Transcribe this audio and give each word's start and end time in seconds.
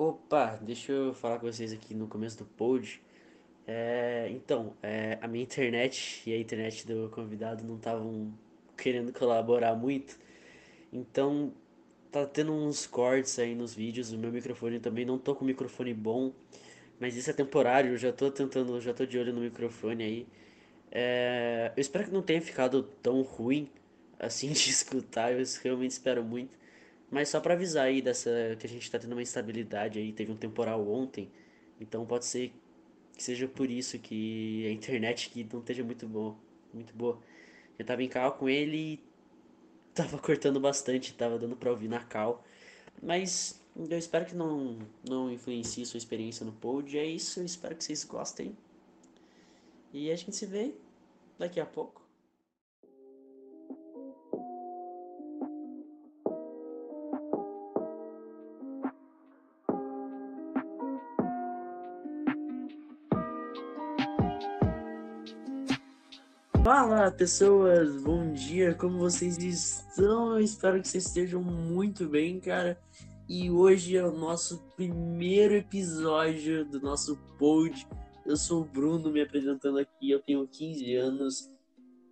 Opa, 0.00 0.56
deixa 0.62 0.92
eu 0.92 1.12
falar 1.12 1.40
com 1.40 1.50
vocês 1.50 1.72
aqui 1.72 1.92
no 1.92 2.06
começo 2.06 2.38
do 2.38 2.44
pod. 2.44 3.02
É, 3.66 4.28
então, 4.30 4.76
é, 4.80 5.18
a 5.20 5.26
minha 5.26 5.42
internet 5.42 6.22
e 6.24 6.32
a 6.32 6.38
internet 6.38 6.86
do 6.86 7.08
convidado 7.10 7.64
não 7.64 7.74
estavam 7.74 8.32
querendo 8.76 9.12
colaborar 9.12 9.74
muito, 9.74 10.16
então 10.92 11.52
tá 12.12 12.24
tendo 12.24 12.52
uns 12.52 12.86
cortes 12.86 13.40
aí 13.40 13.56
nos 13.56 13.74
vídeos. 13.74 14.12
O 14.12 14.18
meu 14.18 14.30
microfone 14.30 14.78
também 14.78 15.04
não 15.04 15.18
tô 15.18 15.34
com 15.34 15.44
microfone 15.44 15.92
bom, 15.92 16.32
mas 17.00 17.16
isso 17.16 17.30
é 17.30 17.32
temporário. 17.32 17.90
Eu 17.94 17.98
já 17.98 18.12
tô 18.12 18.30
tentando, 18.30 18.80
já 18.80 18.94
tô 18.94 19.04
de 19.04 19.18
olho 19.18 19.32
no 19.32 19.40
microfone 19.40 20.04
aí. 20.04 20.26
É, 20.92 21.72
eu 21.76 21.80
espero 21.80 22.04
que 22.04 22.12
não 22.12 22.22
tenha 22.22 22.40
ficado 22.40 22.84
tão 23.02 23.22
ruim 23.22 23.68
assim 24.16 24.52
de 24.54 24.70
escutar. 24.70 25.32
Eu 25.32 25.44
realmente 25.64 25.90
espero 25.90 26.22
muito. 26.24 26.56
Mas 27.10 27.28
só 27.30 27.40
pra 27.40 27.54
avisar 27.54 27.86
aí 27.86 28.02
dessa 28.02 28.56
que 28.58 28.66
a 28.66 28.68
gente 28.68 28.90
tá 28.90 28.98
tendo 28.98 29.12
uma 29.12 29.22
instabilidade 29.22 29.98
aí, 29.98 30.12
teve 30.12 30.30
um 30.30 30.36
temporal 30.36 30.86
ontem, 30.86 31.30
então 31.80 32.04
pode 32.04 32.26
ser 32.26 32.52
que 33.16 33.22
seja 33.22 33.48
por 33.48 33.70
isso 33.70 33.98
que 33.98 34.66
a 34.66 34.70
internet 34.70 35.28
aqui 35.28 35.48
não 35.52 35.60
esteja 35.60 35.82
muito 35.82 36.06
boa, 36.06 36.36
muito 36.72 36.94
boa. 36.94 37.18
Eu 37.78 37.84
tava 37.84 38.02
em 38.02 38.08
cal 38.08 38.32
com 38.32 38.48
ele 38.48 38.76
e 38.76 39.04
tava 39.94 40.18
cortando 40.18 40.60
bastante, 40.60 41.14
tava 41.14 41.38
dando 41.38 41.56
pra 41.56 41.70
ouvir 41.70 41.88
na 41.88 42.00
cal. 42.00 42.44
Mas 43.02 43.60
eu 43.76 43.98
espero 43.98 44.26
que 44.26 44.34
não 44.34 44.78
não 45.08 45.30
influencie 45.30 45.86
sua 45.86 45.98
experiência 45.98 46.44
no 46.44 46.52
pod. 46.52 46.96
É 46.98 47.04
isso, 47.04 47.40
eu 47.40 47.44
espero 47.44 47.74
que 47.74 47.84
vocês 47.84 48.04
gostem. 48.04 48.56
E 49.92 50.10
a 50.10 50.16
gente 50.16 50.36
se 50.36 50.46
vê 50.46 50.74
daqui 51.38 51.58
a 51.60 51.66
pouco. 51.66 52.07
Fala 66.70 67.10
pessoas, 67.10 68.02
bom 68.02 68.30
dia, 68.30 68.74
como 68.74 68.98
vocês 68.98 69.38
estão? 69.38 70.32
Eu 70.32 70.40
espero 70.40 70.82
que 70.82 70.86
vocês 70.86 71.06
estejam 71.06 71.42
muito 71.42 72.06
bem, 72.06 72.38
cara. 72.38 72.78
E 73.26 73.50
hoje 73.50 73.96
é 73.96 74.04
o 74.04 74.12
nosso 74.12 74.62
primeiro 74.76 75.54
episódio 75.54 76.66
do 76.66 76.78
nosso 76.78 77.16
pod. 77.38 77.88
Eu 78.26 78.36
sou 78.36 78.60
o 78.60 78.64
Bruno, 78.66 79.10
me 79.10 79.22
apresentando 79.22 79.78
aqui, 79.78 80.10
eu 80.10 80.20
tenho 80.20 80.46
15 80.46 80.94
anos. 80.94 81.50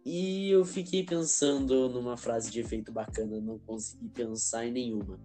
E 0.07 0.49
eu 0.49 0.65
fiquei 0.65 1.05
pensando 1.05 1.91
numa 1.91 2.17
frase 2.17 2.51
de 2.51 2.59
efeito 2.59 2.91
bacana, 2.91 3.39
não 3.39 3.59
consegui 3.59 4.09
pensar 4.09 4.65
em 4.65 4.73
nenhuma. 4.73 5.21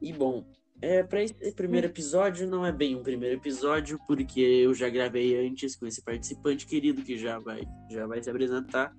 E 0.00 0.10
bom, 0.10 0.46
é, 0.82 1.02
para 1.02 1.22
esse 1.22 1.52
primeiro 1.52 1.86
episódio, 1.86 2.48
não 2.48 2.64
é 2.64 2.72
bem 2.72 2.96
um 2.96 3.02
primeiro 3.02 3.36
episódio, 3.36 3.98
porque 4.06 4.40
eu 4.40 4.72
já 4.74 4.88
gravei 4.88 5.46
antes 5.46 5.76
com 5.76 5.86
esse 5.86 6.02
participante 6.02 6.66
querido 6.66 7.02
que 7.02 7.18
já 7.18 7.38
vai, 7.38 7.62
já 7.90 8.06
vai 8.06 8.22
se 8.22 8.30
apresentar. 8.30 8.94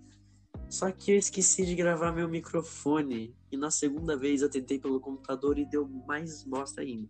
Só 0.69 0.91
que 0.91 1.11
eu 1.11 1.17
esqueci 1.17 1.65
de 1.65 1.73
gravar 1.75 2.11
meu 2.11 2.29
microfone. 2.29 3.35
E 3.51 3.57
na 3.57 3.71
segunda 3.71 4.15
vez 4.15 4.41
eu 4.41 4.49
tentei 4.49 4.79
pelo 4.79 4.99
computador 4.99 5.57
e 5.57 5.65
deu 5.65 5.87
mais 6.07 6.43
bosta 6.43 6.81
ainda. 6.81 7.09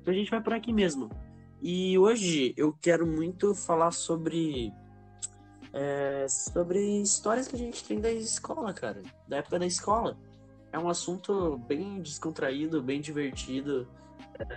Então 0.00 0.12
a 0.12 0.16
gente 0.16 0.30
vai 0.30 0.42
por 0.42 0.52
aqui 0.52 0.72
mesmo. 0.72 1.08
E 1.62 1.96
hoje 1.96 2.52
eu 2.56 2.72
quero 2.72 3.06
muito 3.06 3.54
falar 3.54 3.92
sobre. 3.92 4.72
É, 5.72 6.26
sobre 6.28 7.00
histórias 7.00 7.48
que 7.48 7.54
a 7.54 7.58
gente 7.58 7.82
tem 7.84 8.00
da 8.00 8.12
escola, 8.12 8.74
cara. 8.74 9.00
Da 9.28 9.38
época 9.38 9.60
da 9.60 9.66
escola. 9.66 10.18
É 10.72 10.78
um 10.78 10.88
assunto 10.88 11.58
bem 11.68 12.00
descontraído, 12.00 12.82
bem 12.82 13.00
divertido. 13.00 13.86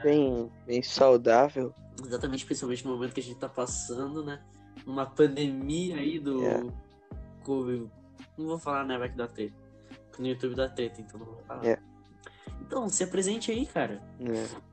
Bem, 0.01 0.49
bem 0.65 0.81
saudável. 0.81 1.73
Exatamente, 2.03 2.45
principalmente 2.45 2.85
no 2.85 2.93
momento 2.93 3.13
que 3.13 3.19
a 3.19 3.23
gente 3.23 3.37
tá 3.37 3.49
passando, 3.49 4.23
né? 4.23 4.41
Uma 4.85 5.05
pandemia 5.05 5.97
aí 5.97 6.19
do. 6.19 6.43
É. 6.45 6.63
Covid. 7.43 7.91
Não 8.37 8.47
vou 8.47 8.57
falar, 8.57 8.85
né? 8.85 8.97
Vai 8.97 9.09
que 9.09 9.17
dá 9.17 9.27
treta. 9.27 9.55
No 10.17 10.27
YouTube 10.27 10.55
dá 10.55 10.69
treta, 10.69 11.01
então 11.01 11.19
não 11.19 11.27
vou 11.27 11.43
falar. 11.43 11.65
É. 11.65 11.77
Então, 12.61 12.87
se 12.89 13.03
apresente 13.03 13.51
aí, 13.51 13.65
cara. 13.65 14.01
É. 14.19 14.65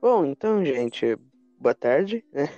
Bom, 0.00 0.24
então, 0.24 0.64
gente, 0.64 1.16
boa 1.58 1.74
tarde, 1.74 2.24
né? 2.32 2.48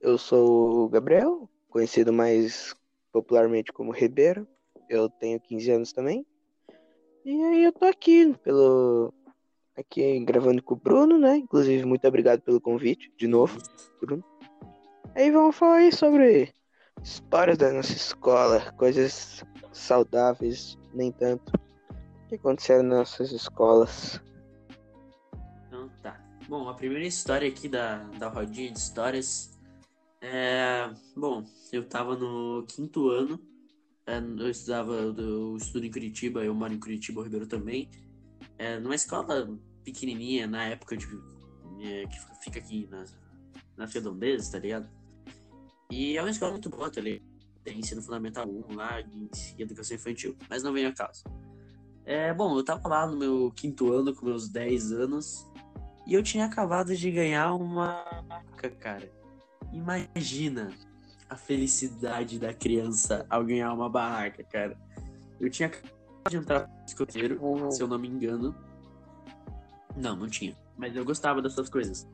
Eu 0.00 0.18
sou 0.18 0.84
o 0.84 0.88
Gabriel, 0.88 1.48
conhecido 1.68 2.12
mais 2.12 2.74
popularmente 3.12 3.72
como 3.72 3.92
Ribeiro. 3.92 4.46
Eu 4.88 5.08
tenho 5.08 5.40
15 5.40 5.70
anos 5.70 5.92
também. 5.92 6.26
E 7.24 7.42
aí 7.44 7.64
eu 7.64 7.72
tô 7.72 7.84
aqui 7.84 8.34
pelo 8.42 9.12
aqui 9.76 10.18
gravando 10.24 10.62
com 10.62 10.74
o 10.74 10.76
Bruno, 10.76 11.18
né? 11.18 11.36
Inclusive, 11.36 11.84
muito 11.84 12.06
obrigado 12.06 12.40
pelo 12.40 12.60
convite, 12.60 13.12
de 13.16 13.26
novo, 13.26 13.58
Bruno. 14.00 14.24
Aí 15.14 15.30
vamos 15.30 15.56
falar 15.56 15.76
aí 15.76 15.92
sobre 15.92 16.54
histórias 17.02 17.58
da 17.58 17.72
nossa 17.72 17.92
escola, 17.92 18.72
coisas 18.72 19.44
saudáveis, 19.72 20.78
nem 20.94 21.10
tanto, 21.12 21.52
que 22.28 22.36
aconteceram 22.36 22.82
nas 22.84 22.98
nossas 22.98 23.32
escolas. 23.32 24.20
Então 25.66 25.90
tá. 26.02 26.20
Bom, 26.48 26.68
a 26.68 26.74
primeira 26.74 27.06
história 27.06 27.48
aqui 27.48 27.68
da, 27.68 27.98
da 28.18 28.28
rodinha 28.28 28.70
de 28.70 28.78
histórias 28.78 29.58
é. 30.20 30.90
Bom, 31.16 31.44
eu 31.72 31.86
tava 31.88 32.16
no 32.16 32.64
quinto 32.66 33.08
ano. 33.08 33.49
É, 34.10 34.18
Eu 34.18 34.50
estudava, 34.50 34.92
eu 34.92 35.56
estudo 35.56 35.86
em 35.86 35.90
Curitiba, 35.90 36.44
eu 36.44 36.54
moro 36.54 36.72
em 36.72 36.80
Curitiba, 36.80 37.20
o 37.20 37.24
Ribeiro 37.24 37.46
também. 37.46 37.88
É, 38.58 38.78
numa 38.78 38.94
escola 38.94 39.56
pequenininha, 39.84 40.46
na 40.46 40.64
época 40.64 40.96
de, 40.96 41.06
é, 41.80 42.06
que 42.06 42.18
fica 42.42 42.58
aqui 42.58 42.88
na, 42.90 43.04
nas 43.76 43.92
redondezas, 43.92 44.50
tá 44.50 44.58
ligado? 44.58 44.88
E 45.90 46.16
é 46.16 46.22
uma 46.22 46.30
escola 46.30 46.52
muito 46.52 46.68
boa, 46.68 46.90
tá 46.90 47.00
ligado? 47.00 47.28
Tem 47.62 47.78
ensino 47.78 48.02
fundamental 48.02 48.48
1 48.48 48.74
lá 48.74 49.00
e 49.00 49.62
educação 49.62 49.96
infantil, 49.96 50.36
mas 50.48 50.62
não 50.62 50.72
vem 50.72 50.86
a 50.86 50.92
caso. 50.92 51.24
É, 52.04 52.32
bom, 52.34 52.56
eu 52.56 52.64
tava 52.64 52.88
lá 52.88 53.06
no 53.06 53.16
meu 53.16 53.52
quinto 53.52 53.92
ano, 53.92 54.14
com 54.14 54.26
meus 54.26 54.48
10 54.48 54.92
anos, 54.92 55.46
e 56.06 56.14
eu 56.14 56.22
tinha 56.22 56.46
acabado 56.46 56.96
de 56.96 57.10
ganhar 57.10 57.54
uma 57.54 58.04
maca, 58.26 58.70
cara. 58.70 59.12
Imagina 59.72 60.70
a 61.30 61.36
felicidade 61.36 62.40
da 62.40 62.52
criança 62.52 63.24
ao 63.30 63.44
ganhar 63.44 63.72
uma 63.72 63.88
barraca, 63.88 64.42
cara. 64.42 64.76
Eu 65.38 65.48
tinha 65.48 65.68
acabado 65.68 65.94
de 66.28 66.36
entrar 66.36 66.66
no 66.66 66.84
escoteiro, 66.84 67.40
se 67.70 67.80
eu 67.80 67.86
não 67.86 67.98
me 67.98 68.08
engano. 68.08 68.54
Não, 69.96 70.16
não 70.16 70.28
tinha. 70.28 70.56
Mas 70.76 70.94
eu 70.96 71.04
gostava 71.04 71.40
dessas 71.40 71.68
coisas. 71.68 72.06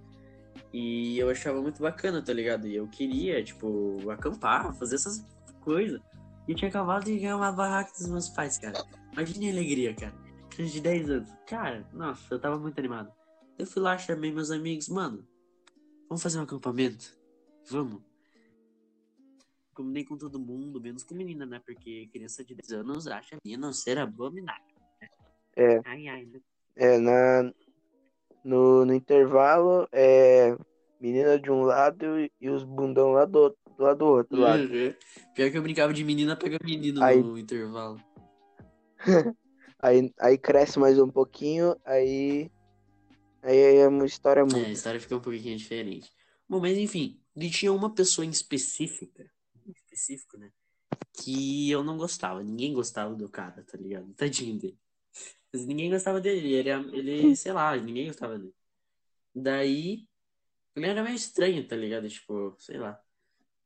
E 0.72 1.18
eu 1.18 1.30
achava 1.30 1.62
muito 1.62 1.80
bacana, 1.80 2.22
tá 2.22 2.32
ligado? 2.32 2.68
E 2.68 2.76
eu 2.76 2.86
queria, 2.86 3.42
tipo, 3.42 3.98
acampar, 4.10 4.74
fazer 4.74 4.96
essas 4.96 5.24
coisas. 5.62 5.98
E 6.46 6.52
eu 6.52 6.56
tinha 6.56 6.68
acabado 6.68 7.04
de 7.06 7.18
ganhar 7.18 7.36
uma 7.36 7.50
barraca 7.50 7.92
dos 7.92 8.08
meus 8.08 8.28
pais, 8.28 8.58
cara. 8.58 8.84
Imagina 9.12 9.46
a 9.46 9.50
alegria, 9.50 9.94
cara. 9.94 10.14
Criança 10.50 10.74
de 10.74 10.80
10 10.82 11.10
anos. 11.10 11.30
Cara, 11.46 11.88
nossa, 11.92 12.22
eu 12.34 12.38
tava 12.38 12.58
muito 12.58 12.78
animado. 12.78 13.10
Eu 13.58 13.66
fui 13.66 13.80
lá, 13.80 13.96
chamei 13.96 14.30
meus 14.30 14.50
amigos, 14.50 14.88
mano. 14.90 15.26
Vamos 16.08 16.22
fazer 16.22 16.38
um 16.38 16.42
acampamento? 16.42 17.16
Vamos. 17.70 18.05
Combinei 19.76 20.04
com 20.04 20.16
todo 20.16 20.40
mundo, 20.40 20.80
menos 20.80 21.04
com 21.04 21.14
menina, 21.14 21.44
né? 21.44 21.60
Porque 21.64 22.08
criança 22.10 22.42
de 22.42 22.54
10 22.54 22.72
anos 22.72 23.06
acha 23.06 23.36
menina 23.44 23.70
ser 23.74 23.98
abominável. 23.98 24.74
É, 25.54 25.80
Ai, 25.84 26.08
ai, 26.08 26.24
né? 26.24 26.40
é 26.76 26.98
na 26.98 27.52
no, 28.44 28.84
no 28.86 28.94
intervalo 28.94 29.86
é 29.92 30.56
menina 31.00 31.38
de 31.38 31.50
um 31.50 31.62
lado 31.62 32.18
e, 32.20 32.30
e 32.40 32.48
os 32.48 32.62
bundão 32.64 33.12
lá 33.12 33.24
do, 33.26 33.38
outro- 33.38 33.58
lá 33.78 33.92
do 33.94 34.06
outro 34.06 34.38
lado. 34.40 34.62
Uhum. 34.62 34.94
Pior 35.34 35.50
que 35.50 35.58
eu 35.58 35.62
brincava 35.62 35.92
de 35.92 36.02
menina 36.04 36.36
pega 36.36 36.58
menino 36.64 37.02
Aí- 37.02 37.22
no 37.22 37.36
intervalo. 37.38 38.00
Aí, 39.78 40.10
aí 40.18 40.38
cresce 40.38 40.78
mais 40.78 40.98
um 40.98 41.08
pouquinho, 41.08 41.76
aí 41.84 42.50
aí 43.42 43.76
é 43.76 43.86
uma 43.86 44.06
história 44.06 44.40
É, 44.40 44.66
a 44.66 44.70
história 44.70 44.98
fica 44.98 45.14
um 45.16 45.20
pouquinho 45.20 45.56
diferente. 45.56 46.10
Bom, 46.48 46.60
mas 46.60 46.78
enfim, 46.78 47.20
e 47.36 47.50
tinha 47.50 47.70
uma 47.72 47.94
pessoa 47.94 48.24
em 48.24 48.30
específica, 48.30 49.30
específico, 49.72 50.36
né? 50.38 50.52
Que 51.12 51.70
eu 51.70 51.82
não 51.82 51.96
gostava. 51.96 52.42
Ninguém 52.42 52.72
gostava 52.72 53.14
do 53.14 53.28
cara, 53.28 53.62
tá 53.64 53.76
ligado? 53.78 54.12
Tadinho 54.14 54.58
dele. 54.58 54.78
Mas 55.52 55.66
ninguém 55.66 55.90
gostava 55.90 56.20
dele. 56.20 56.52
Ele, 56.52 56.70
ele, 56.70 57.36
sei 57.36 57.52
lá, 57.52 57.76
ninguém 57.76 58.06
gostava 58.06 58.38
dele. 58.38 58.54
Daí, 59.34 60.06
ele 60.74 60.86
era 60.86 61.02
meio 61.02 61.16
estranho, 61.16 61.66
tá 61.66 61.76
ligado? 61.76 62.08
Tipo, 62.08 62.56
sei 62.58 62.78
lá. 62.78 63.00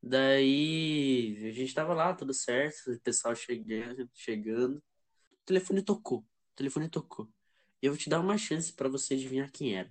Daí, 0.02 1.36
a 1.48 1.52
gente 1.52 1.74
tava 1.74 1.92
lá, 1.92 2.14
tudo 2.14 2.32
certo, 2.32 2.92
o 2.92 3.00
pessoal 3.00 3.34
chegando, 3.34 4.08
chegando. 4.14 4.78
O 4.78 5.44
telefone 5.44 5.82
tocou. 5.82 6.20
O 6.20 6.56
telefone 6.56 6.88
tocou. 6.88 7.28
E 7.82 7.86
eu 7.86 7.92
vou 7.92 7.98
te 7.98 8.08
dar 8.08 8.20
uma 8.20 8.38
chance 8.38 8.72
pra 8.72 8.88
você 8.88 9.14
adivinhar 9.14 9.50
quem 9.52 9.76
era. 9.76 9.90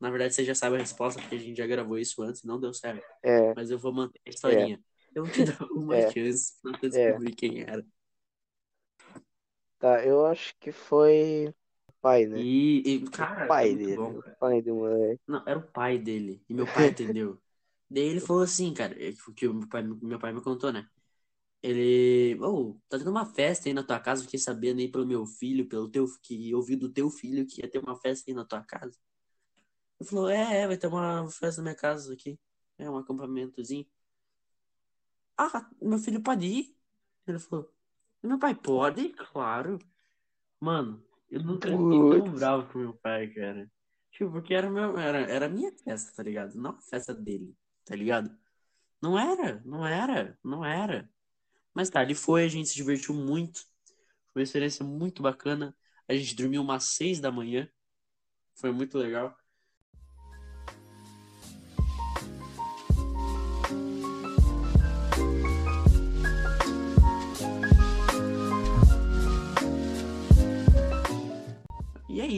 Na 0.00 0.10
verdade, 0.10 0.34
você 0.34 0.44
já 0.44 0.54
sabe 0.54 0.76
a 0.76 0.80
resposta, 0.80 1.20
porque 1.20 1.36
a 1.36 1.38
gente 1.38 1.56
já 1.56 1.66
gravou 1.66 1.98
isso 1.98 2.22
antes 2.22 2.42
e 2.42 2.46
não 2.46 2.58
deu 2.58 2.74
certo. 2.74 3.06
É, 3.22 3.54
Mas 3.54 3.70
eu 3.70 3.78
vou 3.78 3.92
manter 3.92 4.20
a 4.26 4.30
historinha. 4.30 4.80
Eu 5.14 5.28
te 5.30 5.42
dar 5.44 5.58
uma 5.72 5.94
É. 5.96 6.10
chance 6.10 6.54
pra 6.62 6.72
você 6.72 6.88
descobrir 6.88 7.34
quem 7.34 7.60
era. 7.62 7.84
tá, 9.78 10.04
eu 10.04 10.26
acho 10.26 10.54
que 10.58 10.72
foi 10.72 11.54
pai, 12.00 12.26
né? 12.26 12.38
E, 12.38 12.82
e, 12.94 13.04
cara, 13.10 13.48
o 13.48 13.48
pai 13.48 13.74
é 13.74 13.76
dele. 13.76 13.94
bom, 13.94 14.18
o 14.18 14.22
pai 14.38 14.62
do 14.62 14.74
moleque. 14.74 15.20
Não, 15.26 15.42
era 15.46 15.58
o 15.58 15.62
pai 15.72 15.98
dele. 15.98 16.44
E 16.48 16.54
meu 16.54 16.66
pai 16.66 16.88
entendeu. 16.88 17.40
Daí 17.90 18.04
ele 18.04 18.20
falou 18.20 18.42
assim, 18.42 18.72
cara, 18.74 18.94
é 19.02 19.12
que 19.36 19.46
o 19.46 19.54
meu 19.54 19.68
pai, 19.68 19.82
meu 19.82 20.18
pai 20.18 20.32
me 20.32 20.42
contou, 20.42 20.72
né? 20.72 20.88
Ele, 21.62 22.38
ô, 22.42 22.78
tá 22.88 22.98
tendo 22.98 23.10
uma 23.10 23.26
festa 23.26 23.68
aí 23.68 23.74
na 23.74 23.82
tua 23.84 24.00
casa, 24.00 24.24
fiquei 24.24 24.38
sabendo 24.40 24.80
aí 24.80 24.90
pelo 24.90 25.06
meu 25.06 25.26
filho, 25.26 25.68
pelo 25.68 25.88
teu, 25.90 26.06
que 26.22 26.54
ouvi 26.54 26.76
do 26.76 26.90
teu 26.92 27.10
filho 27.10 27.46
que 27.46 27.62
ia 27.62 27.70
ter 27.70 27.78
uma 27.80 27.96
festa 27.96 28.30
aí 28.30 28.34
na 28.34 28.44
tua 28.44 28.62
casa. 28.64 28.98
Ele 30.00 30.08
falou, 30.08 30.28
é, 30.28 30.62
é, 30.62 30.66
vai 30.66 30.76
ter 30.76 30.86
uma 30.88 31.28
festa 31.30 31.60
na 31.62 31.64
minha 31.70 31.74
casa 31.76 32.12
aqui. 32.12 32.38
É 32.78 32.90
um 32.90 32.96
acampamentozinho. 32.98 33.86
Ah, 35.36 35.68
meu 35.80 35.98
filho 35.98 36.22
pode 36.22 36.46
ir? 36.46 36.76
Ele 37.26 37.38
falou, 37.38 37.72
meu 38.22 38.38
pai 38.38 38.54
pode? 38.54 39.16
Claro. 39.32 39.78
Mano, 40.60 41.04
eu 41.30 41.42
nunca 41.42 41.76
fiquei 41.76 42.04
tão 42.04 42.32
bravo 42.32 42.72
com 42.72 42.78
meu 42.78 42.94
pai, 42.94 43.28
cara. 43.28 43.70
Tipo, 44.12 44.32
porque 44.32 44.54
era, 44.54 44.70
meu, 44.70 44.98
era, 44.98 45.20
era 45.30 45.48
minha 45.48 45.72
festa, 45.72 46.12
tá 46.16 46.22
ligado? 46.22 46.54
Não 46.56 46.72
a 46.72 46.80
festa 46.82 47.14
dele, 47.14 47.56
tá 47.84 47.96
ligado? 47.96 48.36
Não 49.02 49.18
era, 49.18 49.62
não 49.64 49.86
era, 49.86 50.38
não 50.44 50.64
era. 50.64 51.10
Mas 51.74 51.90
tá, 51.90 52.02
ele 52.02 52.14
foi, 52.14 52.44
a 52.44 52.48
gente 52.48 52.68
se 52.70 52.76
divertiu 52.76 53.14
muito. 53.14 53.60
Foi 54.32 54.42
uma 54.42 54.44
experiência 54.44 54.84
muito 54.84 55.22
bacana. 55.22 55.76
A 56.08 56.14
gente 56.14 56.34
dormiu 56.36 56.62
umas 56.62 56.84
seis 56.84 57.20
da 57.20 57.32
manhã. 57.32 57.68
Foi 58.54 58.72
muito 58.72 58.98
legal. 58.98 59.36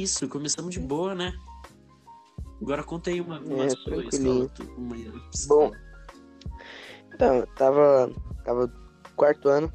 Isso, 0.02 0.28
começamos 0.28 0.72
de 0.72 0.80
boa, 0.80 1.14
né? 1.14 1.32
Agora 2.60 2.82
contei 2.82 3.20
uma, 3.20 3.38
uma 3.40 3.64
É, 3.64 3.68
tu- 4.54 4.72
uma- 4.76 4.96
Bom, 5.46 5.70
então, 7.14 7.34
eu 7.36 7.46
tava, 7.54 8.10
tava 8.44 8.66
no 8.66 8.72
quarto 9.16 9.48
ano, 9.48 9.72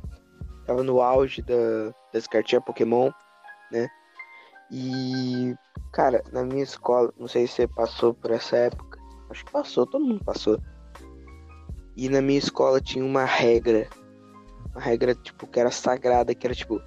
tava 0.66 0.84
no 0.84 1.02
auge 1.02 1.42
da, 1.42 1.94
das 2.12 2.28
cartinhas 2.28 2.64
Pokémon, 2.64 3.12
né? 3.72 3.88
E, 4.72 5.56
cara, 5.92 6.24
na 6.32 6.44
minha 6.44 6.64
escola, 6.64 7.14
não 7.18 7.28
sei 7.28 7.48
se 7.48 7.54
você 7.54 7.68
passou 7.68 8.14
por 8.14 8.32
essa 8.32 8.56
época, 8.58 9.00
acho 9.30 9.46
que 9.46 9.52
passou, 9.52 9.86
todo 9.86 10.06
mundo 10.06 10.24
passou. 10.24 10.60
E 11.96 12.08
na 12.10 12.22
minha 12.22 12.40
escola 12.40 12.80
tinha 12.80 13.04
uma 13.04 13.26
regra, 13.26 13.88
uma 14.72 14.82
regra, 14.82 15.14
tipo, 15.16 15.46
que 15.48 15.60
era 15.60 15.72
sagrada, 15.72 16.34
que 16.34 16.46
era, 16.48 16.56
tipo, 16.56 16.82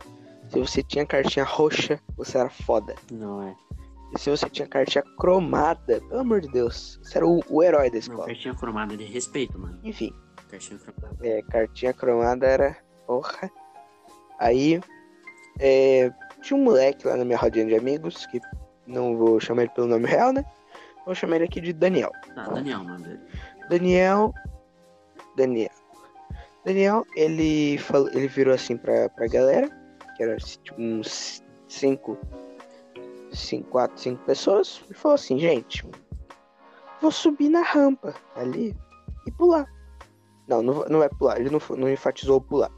se 0.52 0.58
você 0.60 0.82
tinha 0.82 1.06
cartinha 1.06 1.44
roxa, 1.44 1.99
você 2.16 2.38
era 2.38 2.50
foda. 2.50 2.94
Não 3.10 3.43
é. 3.43 3.54
E 4.14 4.19
se 4.19 4.28
você 4.31 4.49
tinha 4.50 4.69
cartinha 4.69 5.02
cromada, 5.19 6.00
pelo 6.08 6.20
amor 6.20 6.40
de 6.43 6.49
Deus, 6.49 7.00
você 7.02 7.19
era 7.19 7.26
o, 7.26 7.40
o 7.49 7.62
herói 7.62 7.88
da 7.88 7.94
Não, 7.94 7.99
escola. 8.00 8.26
cartinha 8.26 8.54
cromada 8.54 8.96
de 8.96 9.04
respeito, 9.04 9.58
mano. 9.58 9.78
Enfim, 9.82 10.12
Cartinha 10.50 10.78
cromada. 10.78 11.16
É, 11.22 11.43
cartinha 11.43 11.93
cromada 11.94 12.46
era. 12.46 12.76
Porra. 13.06 13.50
Aí. 14.38 14.81
é, 15.58 16.12
tinha 16.43 16.58
um 16.58 16.62
moleque 16.64 17.06
lá 17.06 17.16
na 17.16 17.25
minha 17.25 17.38
rodinha 17.38 17.64
de 17.64 17.75
amigos, 17.75 18.26
que 18.26 18.38
não 18.87 19.16
vou 19.16 19.40
chamar 19.40 19.62
ele 19.62 19.70
pelo 19.72 19.87
nome 19.87 20.06
real, 20.06 20.32
né? 20.32 20.44
Vou 21.06 21.14
chamar 21.14 21.37
ele 21.37 21.44
aqui 21.46 21.60
de 21.60 21.72
Daniel. 21.72 22.10
Tá, 22.34 22.44
Daniel, 22.44 22.84
mano. 22.84 23.19
Daniel. 23.70 24.34
Daniel. 25.37 25.70
Daniel, 26.64 27.04
ele 27.16 27.78
falou, 27.78 28.08
ele 28.10 28.28
virou 28.28 28.54
assim 28.54 28.76
pra, 28.76 29.08
pra 29.08 29.26
galera, 29.26 29.69
que 30.23 30.31
era 30.31 30.37
tipo 30.37 30.81
uns 30.81 31.43
cinco, 31.69 32.17
cinco, 33.33 33.69
quatro, 33.71 34.01
cinco 34.01 34.25
pessoas, 34.25 34.83
e 34.89 34.95
falou 34.95 35.15
assim, 35.15 35.39
gente, 35.39 35.85
vou 37.01 37.11
subir 37.11 37.49
na 37.49 37.63
rampa 37.63 38.15
ali 38.37 38.77
e 39.27 39.33
pular. 39.33 39.67
Não, 40.47 40.63
não, 40.63 40.75
vai- 40.75 40.89
não 40.89 40.99
vai 41.01 41.09
pular, 41.09 41.41
ele 41.41 41.51
não, 41.51 41.61
não 41.77 41.91
enfatizou 41.91 42.41
pular. 42.41 42.71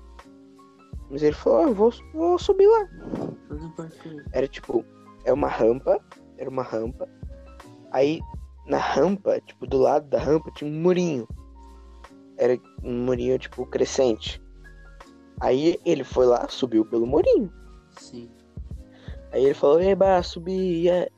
Mas 1.10 1.22
ele 1.22 1.34
falou, 1.34 1.58
"Ah, 1.58 1.62
eu 1.68 1.74
vou, 1.74 1.92
vou 2.14 2.38
subir 2.38 2.66
lá. 2.66 2.88
Era 4.32 4.48
tipo, 4.48 4.84
é 5.24 5.32
uma 5.32 5.48
rampa, 5.48 6.00
era 6.38 6.48
uma 6.48 6.62
rampa. 6.62 7.08
Aí 7.92 8.20
na 8.66 8.78
rampa, 8.78 9.40
tipo, 9.40 9.66
do 9.66 9.78
lado 9.78 10.08
da 10.08 10.18
rampa 10.18 10.50
tinha 10.52 10.70
um 10.70 10.74
murinho. 10.74 11.28
Era 12.38 12.58
um 12.82 13.04
murinho, 13.04 13.38
tipo, 13.38 13.66
crescente. 13.66 14.42
Aí 15.40 15.78
ele 15.84 16.04
foi 16.04 16.26
lá, 16.26 16.48
subiu 16.48 16.84
pelo 16.84 17.06
murinho. 17.06 17.52
Sim. 17.98 18.30
Aí 19.32 19.44
ele 19.44 19.54
falou, 19.54 19.80
eba, 19.80 20.22
subi. 20.22 20.88
é." 20.88 21.10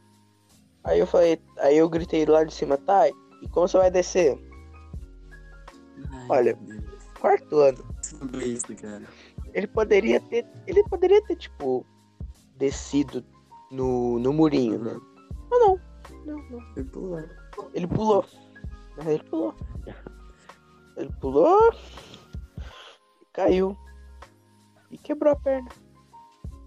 Aí 0.84 0.98
eu 1.00 1.06
falei, 1.06 1.40
aí 1.58 1.76
eu 1.76 1.88
gritei 1.88 2.24
lá 2.24 2.44
de 2.44 2.54
cima, 2.54 2.76
tá, 2.76 3.08
e 3.08 3.48
como 3.50 3.66
você 3.66 3.76
vai 3.76 3.90
descer? 3.90 4.38
Ai, 6.12 6.26
Olha. 6.28 6.58
Quarto 7.20 7.58
ano. 7.58 7.78
Tudo 8.18 8.40
isso, 8.42 8.74
cara. 8.76 9.02
Ele 9.52 9.66
poderia 9.66 10.20
ter. 10.20 10.46
Ele 10.66 10.82
poderia 10.84 11.22
ter, 11.22 11.36
tipo, 11.36 11.84
descido 12.56 13.24
no, 13.70 14.18
no 14.18 14.32
murinho, 14.32 14.78
né? 14.78 15.00
Mas 15.50 15.60
não. 15.60 15.80
Não, 16.24 16.50
não. 16.50 16.74
Foi 16.74 16.84
pular. 16.84 17.24
Ele 17.74 17.86
pulou. 17.86 18.24
Mas 18.96 19.06
Ele 19.06 19.22
pulou. 19.24 19.54
Ele 20.96 21.12
pulou. 21.20 21.74
Caiu. 23.32 23.76
E 24.90 24.98
quebrou 24.98 25.32
a 25.32 25.36
perna. 25.36 25.68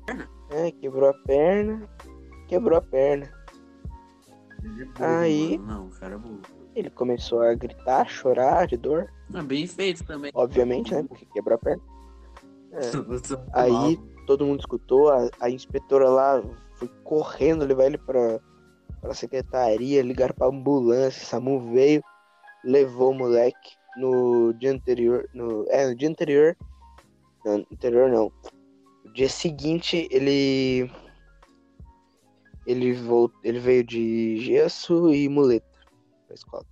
Perna? 0.06 0.30
É, 0.52 0.72
quebrou 0.72 1.10
a 1.10 1.14
perna. 1.14 1.88
Quebrou 2.48 2.78
a 2.78 2.82
perna. 2.82 3.32
Ele 4.64 4.82
é 4.82 4.86
burro, 4.86 5.06
Aí- 5.06 5.58
mano. 5.58 5.74
Não, 5.84 5.90
cara 5.92 6.16
é 6.16 6.18
burro. 6.18 6.42
Ele 6.76 6.90
começou 6.90 7.42
a 7.42 7.54
gritar, 7.54 8.08
chorar 8.10 8.68
de 8.68 8.78
dor. 8.78 9.12
Ah, 9.34 9.42
bem 9.44 9.66
feito 9.68 10.04
também. 10.06 10.32
Obviamente, 10.34 10.94
né? 10.94 11.04
Porque 11.04 11.26
quebrou 11.26 11.56
a 11.56 11.60
perna. 11.60 11.82
É. 12.72 12.80
Tá 13.52 13.62
Aí 13.64 14.00
todo 14.28 14.46
mundo 14.46 14.60
escutou, 14.60 15.10
a, 15.10 15.28
a 15.42 15.50
inspetora 15.50 16.08
lá 16.08 16.42
foi 16.76 16.88
correndo 17.04 17.66
levar 17.66 17.86
ele 17.86 17.98
pra, 17.98 18.40
pra 19.02 19.14
secretaria, 19.16 20.04
ligaram 20.04 20.36
pra 20.36 20.48
ambulância, 20.48 21.26
SAMU 21.26 21.74
veio, 21.74 22.02
levou 22.64 23.10
o 23.12 23.16
moleque 23.16 23.72
no 23.98 24.54
dia 24.54 24.72
anterior, 24.72 25.28
no, 25.34 25.66
é, 25.70 25.88
no 25.88 25.96
dia 25.96 26.08
anterior, 26.08 26.56
não, 27.44 27.58
no 27.60 27.68
anterior 27.72 28.10
não, 28.10 28.32
no 29.04 29.14
dia 29.14 29.30
seguinte 29.30 30.08
ele, 30.12 30.90
ele, 32.66 32.94
volt, 32.94 33.34
ele 33.44 33.60
veio 33.60 33.84
de 33.84 34.38
gesso 34.38 35.14
e 35.14 35.28
muleta 35.30 35.66
pra 36.26 36.36
escola. 36.36 36.66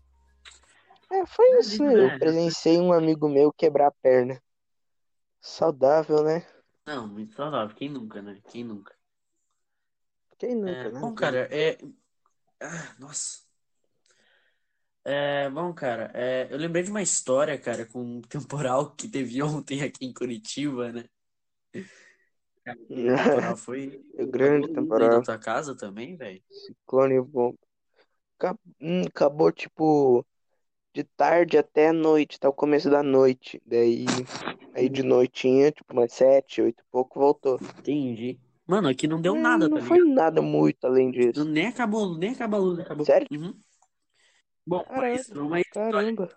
É, 1.09 1.25
foi 1.25 1.59
isso, 1.59 1.83
né? 1.83 1.93
Eu 1.99 2.19
presenciei 2.19 2.79
um 2.79 2.91
amigo 2.91 3.29
meu 3.29 3.51
quebrar 3.51 3.87
a 3.87 3.91
perna. 3.91 4.41
Saudável, 5.39 6.23
né? 6.23 6.45
Não, 6.85 7.07
muito 7.07 7.33
saudável. 7.33 7.75
Quem 7.75 7.89
nunca, 7.89 8.21
né? 8.21 8.41
Quem 8.49 8.63
nunca? 8.63 8.93
Quem 10.37 10.55
nunca, 10.55 10.71
É, 10.71 10.91
né? 10.91 10.99
bom, 10.99 11.15
cara, 11.15 11.47
é. 11.49 11.77
Ah, 12.59 12.95
nossa. 12.99 13.46
É, 15.09 15.49
bom, 15.49 15.73
cara, 15.73 16.11
é, 16.13 16.49
eu 16.51 16.57
lembrei 16.57 16.83
de 16.83 16.89
uma 16.91 17.01
história, 17.01 17.57
cara, 17.57 17.85
com 17.85 18.01
um 18.17 18.21
temporal 18.21 18.91
que 18.93 19.07
teve 19.07 19.41
ontem 19.41 19.81
aqui 19.81 20.05
em 20.05 20.13
Curitiba, 20.13 20.91
né? 20.91 21.05
O 22.89 23.05
temporal 23.05 23.55
foi. 23.57 24.03
O 24.19 24.27
grande 24.27 24.67
temporal. 24.73 25.19
na 25.19 25.23
tua 25.23 25.37
casa 25.39 25.75
também, 25.75 26.17
velho? 26.17 26.41
Clone 26.85 27.21
bom. 27.21 27.53
Hum, 28.81 29.03
Acabou, 29.07 29.51
tipo, 29.51 30.25
de 30.93 31.03
tarde 31.03 31.57
até 31.57 31.91
noite, 31.91 32.35
até 32.37 32.47
o 32.47 32.53
começo 32.53 32.89
da 32.89 33.01
noite. 33.01 33.61
Daí, 33.65 34.05
aí 34.73 34.89
de 34.89 35.03
noitinha, 35.03 35.71
tipo, 35.71 35.93
umas 35.93 36.11
sete, 36.11 36.61
oito 36.61 36.81
e 36.81 36.91
pouco, 36.91 37.19
voltou. 37.19 37.59
Entendi. 37.79 38.39
Mano, 38.67 38.89
aqui 38.89 39.07
não 39.07 39.21
deu 39.21 39.33
É, 39.35 39.39
nada, 39.39 39.69
Não 39.69 39.79
tá 39.79 39.85
foi 39.85 39.99
ligado? 39.99 40.13
nada 40.15 40.41
muito 40.41 40.85
além 40.85 41.11
disso. 41.11 41.45
Nem 41.45 41.67
acabou, 41.67 42.17
nem 42.17 42.31
acabou 42.31 42.59
a 42.59 42.63
luz, 42.63 42.79
acabou. 42.79 43.05
Sério? 43.05 43.27
Uhum. 43.31 43.57
Bom, 44.67 44.83
Caramba, 44.85 45.01
mas 45.01 45.29
uma 45.29 45.59
história. 45.59 45.93
Caramba. 45.93 46.29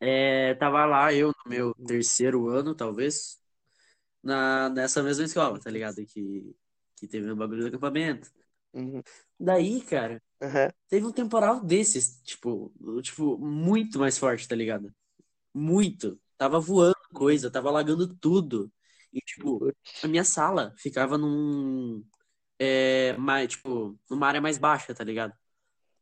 É, 0.00 0.54
tava 0.56 0.84
lá 0.84 1.12
eu 1.12 1.28
no 1.44 1.50
meu 1.50 1.74
terceiro 1.86 2.48
ano, 2.48 2.74
talvez, 2.74 3.38
na, 4.22 4.70
nessa 4.70 5.02
mesma 5.02 5.24
escola, 5.24 5.60
tá 5.60 5.70
ligado? 5.70 6.04
Que, 6.06 6.56
que 6.96 7.08
teve 7.08 7.32
um 7.32 7.36
bagulho 7.36 7.62
do 7.62 7.68
acampamento. 7.68 8.30
Uhum. 8.72 9.02
Daí, 9.38 9.80
cara, 9.82 10.22
Aham. 10.40 10.70
teve 10.88 11.06
um 11.06 11.12
temporal 11.12 11.60
desses, 11.64 12.20
tipo, 12.22 12.72
tipo, 13.02 13.38
muito 13.38 13.98
mais 13.98 14.18
forte, 14.18 14.48
tá 14.48 14.56
ligado? 14.56 14.94
Muito. 15.54 16.20
Tava 16.38 16.60
voando 16.60 16.96
coisa, 17.14 17.50
tava 17.50 17.68
alagando 17.70 18.14
tudo. 18.16 18.72
E, 19.12 19.20
tipo, 19.20 19.72
a 20.02 20.08
minha 20.08 20.24
sala 20.24 20.74
ficava 20.78 21.18
num. 21.18 22.04
É, 22.58 23.14
mais, 23.18 23.48
tipo, 23.50 23.98
numa 24.10 24.28
área 24.28 24.40
mais 24.40 24.58
baixa, 24.58 24.94
tá 24.94 25.04
ligado? 25.04 25.34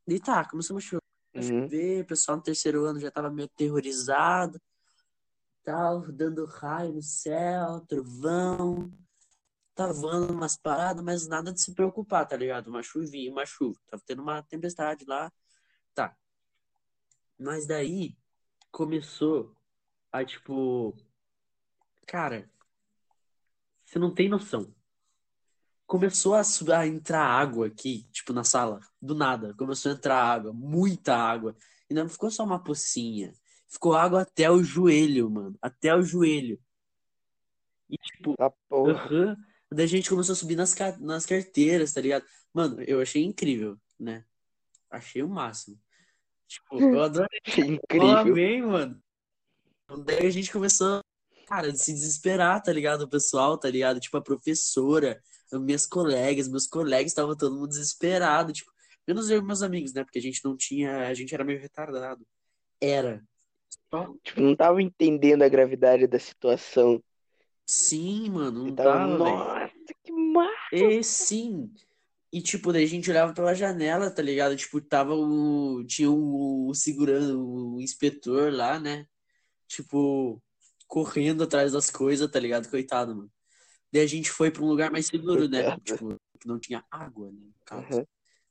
E 0.08 0.20
tá, 0.20 0.44
começamos 0.48 0.84
a 0.84 0.88
chover, 0.88 1.03
a 1.34 1.40
Uhum. 1.40 1.66
o 2.00 2.06
pessoal 2.06 2.36
no 2.36 2.42
terceiro 2.42 2.84
ano 2.84 3.00
já 3.00 3.10
tava 3.10 3.30
meio 3.30 3.46
aterrorizado, 3.46 4.60
tal, 5.64 6.00
dando 6.12 6.44
raio 6.46 6.92
no 6.94 7.02
céu, 7.02 7.80
trovão. 7.88 8.92
tava 9.74 9.92
voando 9.92 10.32
umas 10.32 10.56
paradas, 10.56 11.02
mas 11.04 11.26
nada 11.26 11.52
de 11.52 11.60
se 11.60 11.74
preocupar, 11.74 12.26
tá 12.28 12.36
ligado? 12.36 12.68
Uma 12.68 12.82
chuvinha, 12.82 13.30
uma 13.32 13.44
chuva. 13.46 13.78
Tava 13.88 14.02
tendo 14.06 14.22
uma 14.22 14.42
tempestade 14.42 15.04
lá. 15.06 15.32
Tá. 15.94 16.16
Mas 17.38 17.66
daí 17.66 18.16
começou 18.70 19.56
a, 20.12 20.24
tipo. 20.24 20.96
Cara, 22.06 22.48
você 23.84 23.98
não 23.98 24.14
tem 24.14 24.28
noção. 24.28 24.72
Começou 25.86 26.34
a, 26.34 26.42
a 26.78 26.86
entrar 26.86 27.24
água 27.24 27.66
aqui, 27.66 28.08
tipo, 28.10 28.32
na 28.32 28.42
sala. 28.44 28.80
Do 29.00 29.14
nada. 29.14 29.54
Começou 29.54 29.92
a 29.92 29.94
entrar 29.94 30.16
água. 30.22 30.52
Muita 30.52 31.14
água. 31.16 31.54
E 31.90 31.94
não 31.94 32.08
ficou 32.08 32.30
só 32.30 32.42
uma 32.44 32.62
pocinha. 32.62 33.34
Ficou 33.68 33.94
água 33.94 34.22
até 34.22 34.50
o 34.50 34.62
joelho, 34.62 35.30
mano. 35.30 35.58
Até 35.60 35.94
o 35.94 36.02
joelho. 36.02 36.58
E, 37.90 37.96
tipo, 37.98 38.34
Ah, 38.38 38.50
porra. 38.68 38.92
aham. 39.04 39.36
Daí 39.70 39.84
a 39.84 39.88
gente 39.88 40.08
começou 40.08 40.32
a 40.32 40.36
subir 40.36 40.56
nas, 40.56 40.74
nas 41.00 41.26
carteiras, 41.26 41.92
tá 41.92 42.00
ligado? 42.00 42.24
Mano, 42.52 42.80
eu 42.82 43.00
achei 43.00 43.24
incrível, 43.24 43.76
né? 43.98 44.24
Achei 44.90 45.22
o 45.22 45.28
máximo. 45.28 45.78
Tipo, 46.46 46.80
eu 46.80 47.02
adorei. 47.02 47.40
Achei 47.46 47.64
Eu 47.68 47.74
incrível. 47.74 48.08
amei, 48.18 48.62
mano. 48.62 49.02
Daí 50.04 50.26
a 50.26 50.30
gente 50.30 50.50
começou, 50.52 51.00
cara, 51.44 51.68
a 51.68 51.74
se 51.74 51.92
desesperar, 51.92 52.62
tá 52.62 52.72
ligado? 52.72 53.02
O 53.02 53.08
pessoal, 53.08 53.56
tá 53.58 53.68
ligado? 53.70 54.00
Tipo, 54.00 54.16
a 54.16 54.22
professora, 54.22 55.22
minhas 55.52 55.86
colegas, 55.86 56.48
meus 56.48 56.66
colegas 56.66 57.12
estavam 57.12 57.36
todo 57.36 57.54
mundo 57.54 57.68
desesperado, 57.68 58.52
tipo, 58.52 58.72
menos 59.06 59.30
eu 59.30 59.38
e 59.38 59.42
meus 59.42 59.62
amigos, 59.62 59.92
né? 59.92 60.04
Porque 60.04 60.18
a 60.18 60.22
gente 60.22 60.44
não 60.44 60.56
tinha, 60.56 61.08
a 61.08 61.14
gente 61.14 61.34
era 61.34 61.44
meio 61.44 61.60
retardado. 61.60 62.26
Era. 62.80 63.22
Só- 63.90 64.14
Tipo, 64.22 64.40
não 64.40 64.56
tava 64.56 64.82
entendendo 64.82 65.42
a 65.42 65.48
gravidade 65.48 66.06
da 66.06 66.18
situação. 66.18 67.02
Sim, 67.66 68.30
mano, 68.30 68.64
não 68.66 68.74
tava, 68.74 68.90
tava, 68.90 69.18
nossa, 69.18 69.72
que 70.02 70.12
massa. 70.12 70.74
E 70.74 71.02
sim. 71.02 71.70
E, 72.32 72.42
tipo, 72.42 72.72
daí 72.72 72.84
a 72.84 72.88
gente 72.88 73.08
olhava 73.08 73.32
pela 73.32 73.54
janela, 73.54 74.10
tá 74.10 74.20
ligado? 74.20 74.56
Tipo, 74.56 74.80
tava 74.80 75.14
o. 75.14 75.84
Tinha 75.84 76.10
o, 76.10 76.68
o 76.68 76.74
segurança, 76.74 77.32
o 77.32 77.80
inspetor 77.80 78.52
lá, 78.52 78.78
né? 78.80 79.06
Tipo, 79.68 80.42
correndo 80.86 81.44
atrás 81.44 81.72
das 81.72 81.90
coisas, 81.90 82.30
tá 82.30 82.38
ligado? 82.38 82.68
Coitado, 82.68 83.14
mano. 83.14 83.30
Daí 83.92 84.02
a 84.02 84.06
gente 84.06 84.30
foi 84.30 84.50
pra 84.50 84.62
um 84.62 84.68
lugar 84.68 84.90
mais 84.90 85.06
seguro, 85.06 85.48
né? 85.48 85.76
Tipo, 85.80 86.16
que 86.40 86.48
não 86.48 86.58
tinha 86.58 86.84
água, 86.90 87.30
né? 87.30 87.48
Aham. 87.70 88.04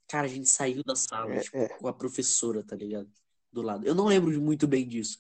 Cara, 0.08 0.26
a 0.26 0.30
gente 0.30 0.48
saiu 0.50 0.84
da 0.84 0.96
sala, 0.96 1.34
É, 1.34 1.40
tipo, 1.40 1.58
é. 1.58 1.68
com 1.70 1.88
a 1.88 1.94
professora, 1.94 2.64
tá 2.64 2.76
ligado? 2.76 3.10
Do 3.52 3.62
lado. 3.62 3.86
Eu 3.86 3.96
não 3.96 4.06
lembro 4.06 4.40
muito 4.42 4.68
bem 4.68 4.88
disso. 4.88 5.18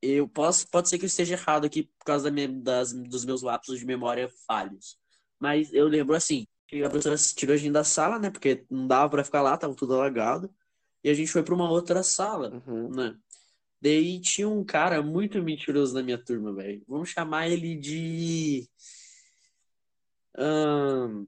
Eu 0.00 0.28
posso, 0.28 0.68
pode 0.68 0.88
ser 0.88 0.98
que 0.98 1.04
eu 1.04 1.08
esteja 1.08 1.34
errado 1.34 1.64
aqui 1.64 1.84
por 1.84 2.04
causa 2.04 2.24
da 2.24 2.30
minha- 2.30 2.48
das, 2.48 2.92
dos 2.92 3.24
meus 3.24 3.42
lapsos 3.42 3.78
de 3.78 3.86
memória 3.86 4.28
falhos. 4.46 4.98
Mas 5.40 5.72
eu 5.72 5.88
lembro 5.88 6.14
assim, 6.14 6.46
que 6.68 6.82
a 6.82 6.90
professora 6.90 7.16
tirou 7.16 7.54
a 7.54 7.56
gente 7.56 7.72
da 7.72 7.84
sala, 7.84 8.18
né? 8.18 8.30
Porque 8.30 8.64
não 8.70 8.86
dava 8.86 9.08
pra 9.10 9.24
ficar 9.24 9.42
lá, 9.42 9.56
tava 9.56 9.74
tudo 9.74 9.94
alagado. 9.94 10.54
E 11.02 11.10
a 11.10 11.14
gente 11.14 11.30
foi 11.30 11.42
pra 11.42 11.54
uma 11.54 11.70
outra 11.70 12.02
sala, 12.02 12.62
Uhum. 12.66 12.90
né? 12.90 13.16
Daí 13.84 14.18
tinha 14.18 14.48
um 14.48 14.64
cara 14.64 15.02
muito 15.02 15.42
mentiroso 15.42 15.92
na 15.92 16.02
minha 16.02 16.16
turma, 16.16 16.54
velho. 16.54 16.82
Vamos 16.88 17.10
chamar 17.10 17.50
ele 17.50 17.76
de. 17.76 18.66
ahn, 20.34 21.26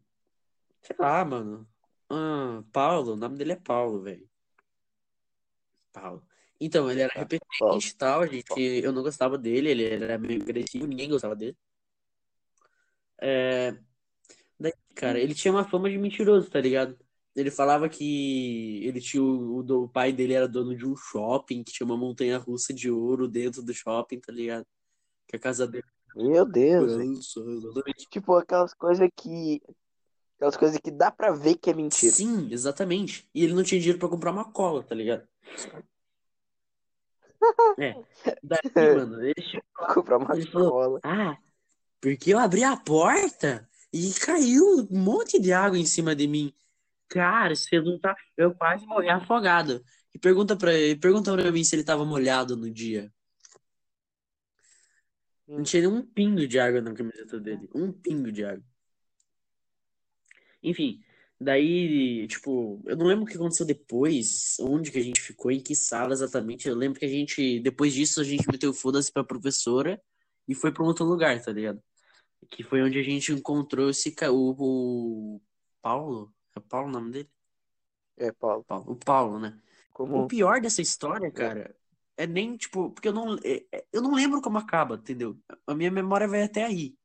sei 0.83 0.97
lá, 0.99 1.23
mano. 1.23 1.69
Ah, 2.09 2.65
Paulo, 2.73 3.13
o 3.13 3.17
nome 3.17 3.37
dele 3.37 3.53
é 3.53 3.57
Paulo, 3.57 4.01
velho. 4.01 4.27
Paulo. 5.93 6.27
Então, 6.59 6.91
ele 6.91 7.03
era 7.03 7.13
Tá, 7.13 7.21
repetente 7.21 7.89
e 7.91 7.95
tal, 7.95 8.27
gente, 8.27 8.59
eu 8.59 8.91
não 8.91 9.03
gostava 9.03 9.37
dele, 9.37 9.69
ele 9.69 9.85
era 9.85 10.17
meio 10.17 10.41
agressivo, 10.41 10.87
ninguém 10.87 11.11
gostava 11.11 11.37
dele. 11.37 11.59
É, 13.21 13.77
daí, 14.59 14.73
cara, 14.95 15.19
ele 15.21 15.35
tinha 15.35 15.53
uma 15.53 15.69
fama 15.69 15.91
de 15.91 15.99
mentiroso, 15.99 16.51
tá 16.51 16.59
ligado? 16.59 16.99
Ele 17.37 17.51
falava 17.51 17.87
que 17.87 18.83
ele 18.83 18.99
tinha 18.99 19.23
o, 19.23 19.61
o, 19.61 19.89
pai 19.89 20.11
dele 20.11 20.33
era 20.33 20.49
dono 20.49 20.75
de 20.75 20.87
um 20.87 20.97
shopping, 20.97 21.63
que 21.63 21.71
tinha 21.71 21.87
uma 21.87 21.97
montanha-russa 21.97 22.73
de 22.73 22.91
ouro 22.91 23.29
dentro 23.29 23.63
do 23.63 23.75
shopping, 23.75 24.19
tá 24.19 24.33
ligado? 24.33 24.65
Que 25.29 25.37
a 25.37 25.39
casa 25.39 25.67
dele 25.67 25.85
Meu 26.17 26.47
Deus, 26.47 26.93
exatamente. 26.93 28.07
Tipo, 28.11 28.37
aquelas 28.37 28.73
coisas 28.73 29.07
que. 29.15 29.61
Aquelas 30.37 30.57
coisas 30.57 30.79
que 30.79 30.91
dá 30.91 31.11
pra 31.11 31.31
ver 31.33 31.57
que 31.57 31.71
é 31.71 31.75
mentira. 31.75 32.13
Sim, 32.13 32.49
exatamente. 32.51 33.29
E 33.35 33.45
ele 33.45 33.53
não 33.53 33.63
tinha 33.63 33.81
dinheiro 33.81 33.99
pra 33.99 34.09
comprar 34.09 34.33
uma 34.33 34.51
cola, 34.51 34.83
tá 34.83 34.95
ligado? 34.95 35.27
É. 37.79 37.95
Daí, 38.43 38.97
mano, 38.97 39.23
ele 39.23 39.35
chegou 39.43 39.63
lá, 39.79 39.95
Comprar 39.95 40.17
uma 40.17 40.35
ele 40.35 40.51
falou, 40.51 40.71
cola. 40.71 41.01
ah, 41.05 41.37
porque 42.01 42.33
eu 42.33 42.39
abri 42.39 42.65
a 42.65 42.77
porta 42.77 43.69
e 43.93 44.13
caiu 44.15 44.89
um 44.91 44.99
monte 44.99 45.39
de 45.39 45.53
água 45.53 45.79
em 45.79 45.85
cima 45.85 46.15
de 46.15 46.27
mim. 46.27 46.53
Cara, 47.09 47.55
você 47.55 47.81
não 47.81 47.99
tá. 47.99 48.17
Eu 48.37 48.55
quase 48.55 48.85
morri 48.87 49.09
afogado. 49.09 49.83
E 50.15 50.19
pergunta 50.19 50.57
pra 50.57 50.73
ele, 50.75 50.99
pergunta 50.99 51.33
pra 51.33 51.53
mim 51.53 51.63
se 51.63 51.77
ele 51.77 51.85
tava 51.85 52.05
molhado 52.05 52.57
no 52.57 52.71
dia. 52.71 53.13
Não 55.47 55.63
tinha 55.63 55.83
nem 55.83 55.91
um 55.91 56.05
pingo 56.05 56.47
de 56.47 56.59
água 56.59 56.81
na 56.81 56.93
camiseta 56.93 57.39
dele. 57.39 57.69
Um 57.75 57.93
pingo 57.93 58.33
de 58.33 58.45
água. 58.45 58.65
Enfim, 60.63 61.01
daí, 61.41 62.27
tipo, 62.27 62.83
eu 62.87 62.97
não 62.97 63.07
lembro 63.07 63.25
o 63.25 63.27
que 63.27 63.37
aconteceu 63.37 63.65
depois, 63.65 64.57
onde 64.61 64.91
que 64.91 64.99
a 64.99 65.03
gente 65.03 65.21
ficou, 65.21 65.53
em 65.53 65.61
que 65.61 65.77
sala 65.77 66.13
exatamente. 66.13 66.67
Eu 66.67 66.75
lembro 66.75 66.99
que 66.99 67.07
a 67.07 67.09
gente, 67.09 67.61
depois 67.61 67.93
disso, 67.93 68.21
a 68.21 68.25
gente 68.25 68.49
meteu 68.51 68.71
o 68.71 68.75
foda-se 68.75 69.13
pra 69.13 69.23
professora 69.23 70.01
e 70.49 70.55
foi 70.55 70.73
pra 70.73 70.83
um 70.83 70.87
outro 70.87 71.05
lugar, 71.05 71.41
tá 71.41 71.53
ligado? 71.53 71.81
Que 72.51 72.63
foi 72.63 72.83
onde 72.83 72.99
a 72.99 73.03
gente 73.03 73.33
encontrou 73.33 73.91
esse, 73.91 74.15
o, 74.31 74.57
o 74.59 75.41
Paulo. 75.81 76.35
É 76.57 76.61
Paulo 76.61 76.89
o 76.89 76.91
nome 76.91 77.11
dele? 77.11 77.31
É, 78.17 78.33
Paulo. 78.33 78.65
Paulo. 78.65 78.93
O 78.93 78.97
Paulo, 78.97 79.39
né? 79.39 79.59
O 79.91 79.93
Como. 79.93 80.27
pior 80.27 80.61
dessa 80.61 80.81
história, 80.81 81.31
cara, 81.31 81.77
é 82.17 82.27
nem, 82.27 82.57
tipo, 82.57 82.91
porque 82.91 83.09
eu 83.09 83.13
não, 83.13 83.35
é- 83.45 83.65
é- 83.71 83.87
eu 83.93 84.01
não 84.01 84.15
lembro 84.15 84.41
como 84.41 84.57
acaba, 84.59 84.97
entendeu? 84.97 85.39
A 85.67 85.75
minha 85.75 85.91
memória 85.91 86.27
vai 86.27 86.43
até 86.43 86.65
aí. 86.65 86.97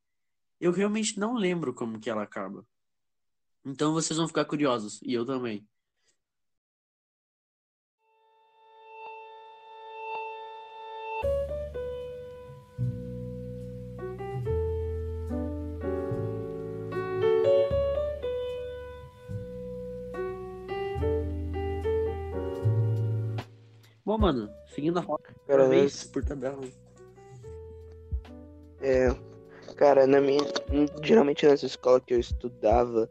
Eu 0.60 0.72
realmente 0.72 1.20
não 1.20 1.34
lembro 1.36 1.74
como 1.74 2.00
que 2.00 2.10
ela 2.10 2.24
acaba. 2.24 2.66
Então 3.66 3.94
vocês 3.94 4.18
vão 4.18 4.28
ficar 4.28 4.46
curiosos, 4.46 5.02
e 5.04 5.14
eu 5.14 5.26
também. 5.26 5.68
Bom, 24.12 24.18
mano, 24.18 24.54
seguindo 24.68 25.00
a 25.00 25.02
rota, 25.02 25.34
Cara, 25.48 25.70
vez, 25.70 26.04
por 26.04 26.22
tabela. 26.22 26.60
É, 28.82 29.08
cara, 29.78 30.06
na 30.06 30.20
minha. 30.20 30.42
Geralmente 31.02 31.46
nessa 31.46 31.66
escola 31.66 32.02
que 32.02 32.14
eu 32.14 32.20
estudava, 32.20 33.08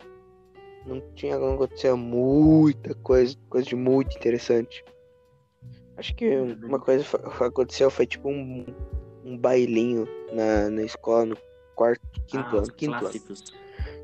não 0.85 1.01
tinha 1.15 1.39
não 1.39 1.55
acontecia 1.55 1.97
muita 1.97 2.95
coisa, 2.97 3.35
coisa 3.49 3.67
de 3.67 3.75
muito 3.75 4.15
interessante. 4.15 4.85
Acho 5.97 6.15
que 6.15 6.39
uma 6.39 6.79
coisa 6.79 7.03
aconteceu 7.41 7.91
foi 7.91 8.07
tipo 8.07 8.29
um, 8.29 8.67
um 9.25 9.39
bailinho 9.39 10.07
na, 10.35 10.69
na 10.69 10.83
escola, 10.83 11.25
no 11.25 11.37
quarto, 11.77 12.03
quinto 12.27 12.57
Ah, 12.57 12.59
ano, 12.59 12.73
quinto 12.75 12.93
ano. 12.93 13.01
clássicos. 13.01 13.45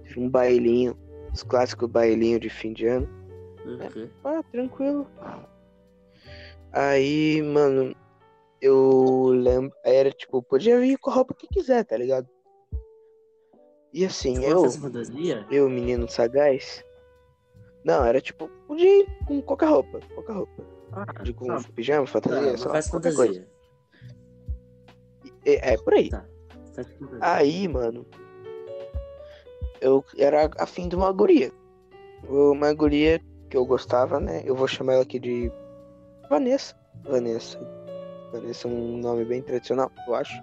Teve 0.03 0.19
Um 0.19 0.31
bailinho, 0.31 0.97
os 1.31 1.43
clássicos 1.43 1.91
bailinhos 1.91 2.41
de 2.41 2.49
fim 2.49 2.73
de 2.73 2.87
ano. 2.87 3.07
Uhum. 3.67 4.09
Ah, 4.25 4.43
tranquilo. 4.51 5.07
Aí, 6.77 7.41
mano, 7.41 7.97
eu 8.61 9.29
lembro. 9.33 9.75
Era 9.83 10.11
tipo, 10.11 10.43
podia 10.43 10.79
vir 10.79 10.99
com 10.99 11.11
a 11.11 11.15
roupa 11.15 11.33
que 11.33 11.49
quiser, 11.49 11.83
tá 11.87 11.97
ligado? 11.97 12.29
E 13.95 14.05
assim, 14.05 14.45
eu, 14.45 14.67
eu, 15.51 15.71
menino 15.71 16.07
sagaz. 16.07 16.85
Não, 17.83 18.05
era 18.05 18.21
tipo, 18.21 18.47
podia 18.69 19.01
ir 19.01 19.07
com 19.27 19.41
qualquer 19.41 19.71
roupa, 19.71 20.01
qualquer 20.15 20.35
roupa. 20.35 20.65
Ah, 20.93 21.23
De 21.23 21.33
com 21.33 21.47
tá, 21.47 21.65
pijama, 21.75 22.05
tá, 22.05 22.13
fantasia, 22.13 22.59
sei 22.59 22.67
lá, 22.67 22.75
festa 22.75 22.91
qualquer 22.91 23.15
coisa. 23.15 23.49
É, 25.47 25.73
é 25.73 25.79
por 25.79 25.95
aí. 25.95 26.11
Tá. 26.11 26.27
Aí, 27.23 27.67
mano, 27.67 28.05
eu 29.81 30.05
era 30.19 30.51
afim 30.59 30.89
de 30.89 30.97
uma 30.97 31.11
guria. 31.11 31.51
Uma 32.29 32.75
guria 32.75 33.19
que 33.49 33.57
eu 33.57 33.65
gostava, 33.65 34.21
né? 34.21 34.43
Eu 34.45 34.55
vou 34.55 34.69
chamar 34.69 34.95
ela 34.95 35.03
aqui 35.05 35.19
de 35.19 35.51
Vanessa. 36.29 36.75
Vanessa. 37.05 37.59
Vanessa 38.33 38.69
é 38.69 38.71
um 38.71 38.99
nome 38.99 39.25
bem 39.25 39.43
tradicional, 39.43 39.91
eu 40.07 40.15
acho. 40.15 40.43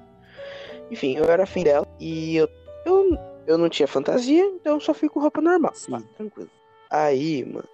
Enfim, 0.92 1.16
eu 1.18 1.26
era 1.26 1.44
afim 1.44 1.64
dela 1.64 1.88
e 2.00 2.38
eu, 2.38 2.50
eu, 2.86 3.18
eu 3.48 3.58
não 3.58 3.70
tinha 3.70 3.88
fantasia, 3.88 4.46
então 4.46 4.76
eu 4.76 4.80
só 4.80 4.94
fui 4.94 5.10
com 5.10 5.20
roupa 5.20 5.42
normal. 5.42 5.74
Sim. 5.74 5.92
Pá, 5.92 6.02
tranquilo. 6.18 6.50
Aí, 6.90 7.44
mano, 7.46 7.68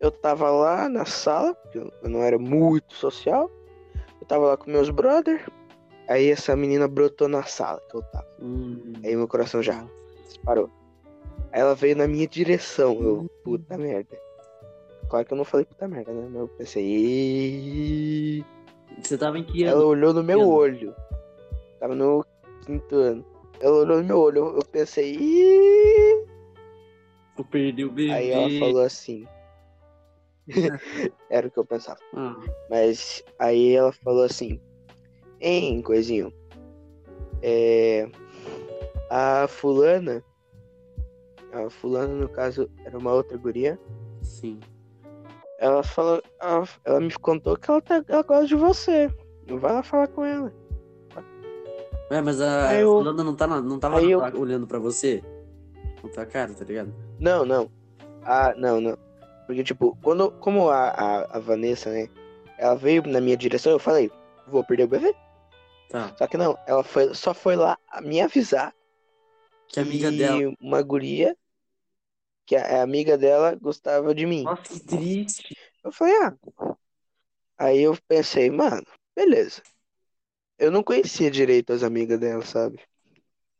eu 0.00 0.10
tava 0.10 0.50
lá 0.50 0.88
na 0.88 1.04
sala, 1.04 1.54
porque 1.54 1.78
eu 1.78 1.92
eu 2.02 2.10
não 2.10 2.22
era 2.22 2.38
muito 2.38 2.94
social. 2.94 3.50
Eu 4.20 4.26
tava 4.26 4.46
lá 4.46 4.56
com 4.56 4.70
meus 4.70 4.90
brother. 4.90 5.46
Aí 6.08 6.30
essa 6.30 6.56
menina 6.56 6.88
brotou 6.88 7.28
na 7.28 7.42
sala 7.42 7.80
que 7.90 7.96
eu 7.96 8.02
tava. 8.02 8.26
Hum, 8.40 8.94
Aí 9.04 9.14
meu 9.14 9.28
coração 9.28 9.62
já 9.62 9.86
disparou. 10.26 10.70
Aí 11.52 11.60
ela 11.60 11.74
veio 11.74 11.96
na 11.96 12.08
minha 12.08 12.26
direção. 12.26 13.00
Eu, 13.00 13.30
puta 13.44 13.76
merda. 13.76 14.16
Claro 15.08 15.24
que 15.26 15.32
eu 15.32 15.36
não 15.38 15.44
falei 15.44 15.64
puta 15.64 15.88
merda, 15.88 16.12
né? 16.12 16.28
Mas 16.30 16.40
eu 16.40 16.48
pensei. 16.48 18.44
Você 19.02 19.16
tava 19.16 19.38
em 19.38 19.44
que 19.44 19.64
Ela 19.64 19.80
ano? 19.80 19.88
olhou 19.88 20.12
no 20.12 20.22
meu 20.22 20.46
olho. 20.46 20.94
Tava 21.80 21.94
no 21.94 22.24
quinto 22.64 22.94
ano. 22.96 23.24
Ela 23.60 23.76
olhou 23.78 23.98
no 23.98 24.04
meu 24.04 24.18
olho. 24.18 24.56
Eu, 24.56 24.64
pensei. 24.70 25.16
Eu 27.38 27.44
perdi 27.44 27.84
o 27.84 27.90
bebê. 27.90 28.12
Aí 28.12 28.30
ela 28.30 28.50
falou 28.58 28.82
assim. 28.82 29.26
Era 31.30 31.46
o 31.46 31.50
que 31.50 31.58
eu 31.58 31.64
pensava. 31.64 32.00
Ah, 32.14 32.36
Mas 32.70 33.22
aí 33.38 33.74
ela 33.74 33.92
falou 33.92 34.24
assim, 34.24 34.60
hein, 35.40 35.80
coisinho. 35.82 36.32
É. 37.42 38.08
A 39.10 39.46
fulana. 39.48 40.22
A 41.52 41.70
fulana, 41.70 42.12
no 42.14 42.28
caso, 42.28 42.70
era 42.84 42.98
uma 42.98 43.12
outra 43.12 43.36
guria. 43.38 43.78
sim. 44.22 44.58
Ela 45.58 45.82
falou. 45.82 46.22
Ela, 46.40 46.68
ela 46.84 47.00
me 47.00 47.12
contou 47.14 47.56
que 47.56 47.70
ela, 47.70 47.80
tá, 47.82 48.02
ela 48.08 48.22
gosta 48.22 48.46
de 48.46 48.54
você. 48.54 49.10
Não 49.46 49.58
vai 49.58 49.72
lá 49.72 49.82
falar 49.82 50.08
com 50.08 50.24
ela. 50.24 50.52
É, 52.10 52.20
mas 52.22 52.40
a 52.40 52.68
Aí 52.70 52.80
eu- 52.80 52.92
fulana 52.98 53.22
não, 53.24 53.34
tá 53.34 53.46
na- 53.46 53.60
não 53.60 53.78
tava 53.78 54.02
eu- 54.02 54.20
olhando 54.38 54.66
pra 54.66 54.78
você? 54.78 55.22
Com 56.00 56.08
tua 56.08 56.24
cara, 56.24 56.54
tá 56.54 56.64
ligado? 56.64 56.94
Não, 57.18 57.44
não. 57.44 57.70
Ah, 58.24 58.54
não, 58.56 58.80
não. 58.80 58.96
Porque, 59.46 59.62
tipo, 59.64 59.96
quando, 60.02 60.30
como 60.32 60.68
a, 60.70 60.88
a, 60.88 61.36
a 61.36 61.38
Vanessa, 61.38 61.90
né? 61.90 62.08
Ela 62.58 62.74
veio 62.74 63.02
na 63.06 63.20
minha 63.20 63.36
direção, 63.36 63.72
eu 63.72 63.78
falei, 63.78 64.10
vou 64.46 64.64
perder 64.64 64.84
o 64.84 64.88
bebê. 64.88 65.14
Tá. 65.90 66.12
Só 66.16 66.26
que 66.26 66.36
não, 66.36 66.56
ela 66.66 66.82
foi, 66.84 67.14
só 67.14 67.32
foi 67.34 67.56
lá 67.56 67.78
me 68.02 68.20
avisar 68.20 68.74
Que 69.68 69.80
amiga 69.80 70.08
e 70.10 70.18
dela. 70.18 70.54
uma 70.60 70.82
guria, 70.82 71.34
que 72.48 72.56
a, 72.56 72.82
amiga 72.82 73.18
dela 73.18 73.54
gostava 73.56 74.14
de 74.14 74.24
mim. 74.24 74.44
Nossa, 74.44 74.62
que 74.62 74.80
triste. 74.80 75.54
Eu 75.84 75.92
falei, 75.92 76.14
ah. 76.22 76.34
Aí 77.58 77.82
eu 77.82 77.94
pensei, 78.08 78.50
mano, 78.50 78.86
beleza. 79.14 79.62
Eu 80.58 80.70
não 80.70 80.82
conhecia 80.82 81.30
direito 81.30 81.74
as 81.74 81.82
amigas 81.82 82.18
dela, 82.18 82.42
sabe? 82.42 82.82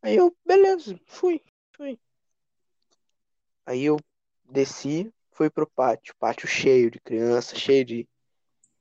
Aí 0.01 0.17
eu, 0.17 0.35
beleza, 0.43 0.99
fui, 1.05 1.43
fui. 1.77 2.01
Aí 3.67 3.85
eu 3.85 3.99
desci, 4.43 5.13
fui 5.33 5.51
pro 5.51 5.69
pátio, 5.69 6.15
pátio 6.19 6.49
cheio 6.49 6.91
de 6.91 6.99
criança, 6.99 7.55
cheio 7.55 7.85
de, 7.85 8.09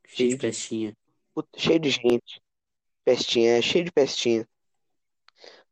Cheio 0.08 0.30
de 0.30 0.38
festinha. 0.38 0.98
puta, 1.34 1.60
cheio 1.60 1.80
de 1.82 1.90
gente. 1.90 2.42
Pestinha, 3.04 3.58
é 3.58 3.62
cheio 3.62 3.84
de 3.84 3.92
pestinha. 3.92 4.48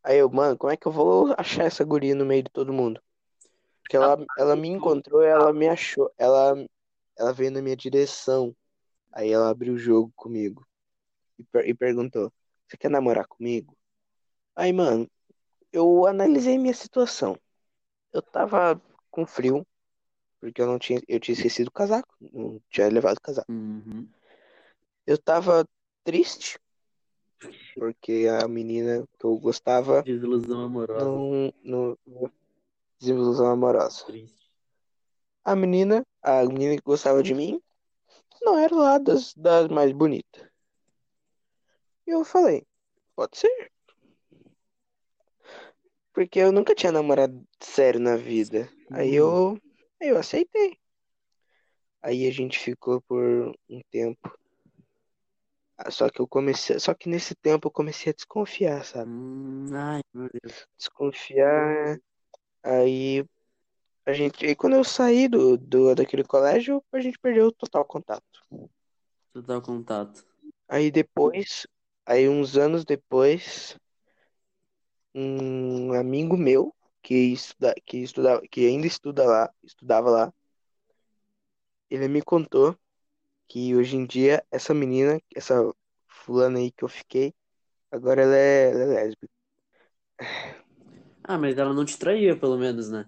Aí 0.03 0.17
eu, 0.17 0.29
mano, 0.29 0.57
como 0.57 0.73
é 0.73 0.75
que 0.75 0.85
eu 0.85 0.91
vou 0.91 1.33
achar 1.37 1.63
essa 1.63 1.85
guria 1.85 2.13
no 2.13 2.25
meio 2.25 2.43
de 2.43 2.51
todo 2.51 2.73
mundo? 2.73 3.01
Porque 3.85 3.97
ela, 3.97 4.17
ela 4.35 4.55
me 4.55 4.67
encontrou, 4.67 5.21
ela 5.21 5.53
me 5.53 5.67
achou, 5.67 6.11
ela, 6.17 6.55
ela 7.15 7.31
veio 7.31 7.51
na 7.51 7.61
minha 7.61 7.75
direção. 7.75 8.55
Aí 9.11 9.31
ela 9.31 9.47
abriu 9.49 9.75
o 9.75 9.77
jogo 9.77 10.11
comigo 10.15 10.67
e, 11.37 11.43
per- 11.43 11.69
e 11.69 11.73
perguntou: 11.73 12.33
Você 12.67 12.77
quer 12.77 12.89
namorar 12.89 13.27
comigo? 13.27 13.77
Aí, 14.55 14.73
mano, 14.73 15.07
eu 15.71 16.07
analisei 16.07 16.57
minha 16.57 16.73
situação. 16.73 17.37
Eu 18.11 18.23
tava 18.23 18.81
com 19.11 19.23
frio, 19.27 19.63
porque 20.41 20.59
eu 20.59 20.65
não 20.65 20.79
tinha, 20.79 20.99
eu 21.07 21.19
tinha 21.19 21.33
esquecido 21.35 21.67
o 21.67 21.71
casaco, 21.71 22.11
não 22.19 22.59
tinha 22.71 22.87
levado 22.89 23.17
o 23.17 23.21
casaco. 23.21 23.51
Uhum. 23.51 24.07
Eu 25.05 25.17
tava 25.19 25.63
triste, 26.03 26.57
porque 27.75 28.25
a 28.41 28.47
menina 28.47 29.07
que 29.19 29.25
eu 29.25 29.37
gostava 29.37 30.01
Desilusão 30.01 30.61
amorosa. 30.61 31.05
não, 31.05 31.53
não, 31.63 31.97
não 32.07 32.31
desilusão 32.99 33.47
amorosa. 33.47 34.05
Triste. 34.05 34.51
A 35.43 35.55
menina, 35.55 36.05
a 36.21 36.43
menina 36.45 36.75
que 36.75 36.81
gostava 36.83 37.21
de 37.21 37.33
mim, 37.33 37.61
não 38.41 38.57
era 38.57 38.75
lá 38.75 38.97
das, 38.97 39.33
das 39.35 39.67
mais 39.67 39.91
bonitas. 39.91 40.47
E 42.07 42.11
eu 42.11 42.23
falei, 42.23 42.65
pode 43.15 43.37
ser. 43.37 43.71
Porque 46.13 46.39
eu 46.39 46.51
nunca 46.51 46.73
tinha 46.73 46.91
namorado 46.91 47.45
sério 47.59 47.99
na 47.99 48.15
vida. 48.15 48.69
Aí 48.91 49.13
eu, 49.15 49.59
aí 50.01 50.09
eu 50.09 50.17
aceitei. 50.17 50.79
Aí 52.01 52.27
a 52.27 52.31
gente 52.31 52.57
ficou 52.59 53.01
por 53.01 53.51
um 53.69 53.81
tempo. 53.91 54.37
Ah, 55.77 55.91
Só 55.91 56.09
que 56.09 56.21
eu 56.21 56.27
comecei, 56.27 56.79
só 56.79 56.93
que 56.93 57.09
nesse 57.09 57.35
tempo 57.35 57.67
eu 57.67 57.71
comecei 57.71 58.11
a 58.11 58.15
desconfiar, 58.15 58.85
sabe? 58.85 59.09
Hum, 59.09 59.65
ai, 59.73 60.01
meu 60.13 60.29
Deus. 60.41 60.65
Desconfiar. 60.77 61.99
Aí 62.65 63.23
a 64.07 64.11
gente, 64.11 64.43
aí 64.43 64.55
quando 64.55 64.75
eu 64.75 64.83
saí 64.83 65.27
do, 65.27 65.55
do 65.55 65.93
daquele 65.93 66.23
colégio, 66.23 66.83
a 66.91 66.99
gente 66.99 67.19
perdeu 67.19 67.47
o 67.47 67.51
total 67.51 67.85
contato. 67.85 68.41
Total 69.31 69.61
contato. 69.61 70.25
Aí 70.67 70.89
depois, 70.89 71.67
aí 72.07 72.27
uns 72.27 72.57
anos 72.57 72.83
depois, 72.83 73.77
um 75.13 75.93
amigo 75.93 76.35
meu 76.35 76.73
que 77.03 77.13
estuda, 77.33 77.75
que 77.85 77.97
estudava, 77.97 78.41
que 78.49 78.65
ainda 78.65 78.87
estuda 78.87 79.23
lá, 79.25 79.53
estudava 79.63 80.09
lá, 80.09 80.33
ele 81.87 82.07
me 82.07 82.21
contou 82.23 82.75
que 83.47 83.75
hoje 83.75 83.95
em 83.95 84.07
dia 84.07 84.43
essa 84.51 84.73
menina, 84.73 85.21
essa 85.35 85.55
fulana 86.07 86.57
aí 86.57 86.71
que 86.71 86.83
eu 86.83 86.89
fiquei, 86.89 87.31
agora 87.91 88.23
ela 88.23 88.35
é, 88.35 88.71
ela 88.71 88.81
é 88.81 88.85
lésbica. 88.87 89.29
Ah, 91.27 91.37
mas 91.39 91.57
ela 91.57 91.73
não 91.73 91.83
te 91.83 91.97
traía, 91.97 92.37
pelo 92.37 92.57
menos, 92.57 92.91
né? 92.91 93.05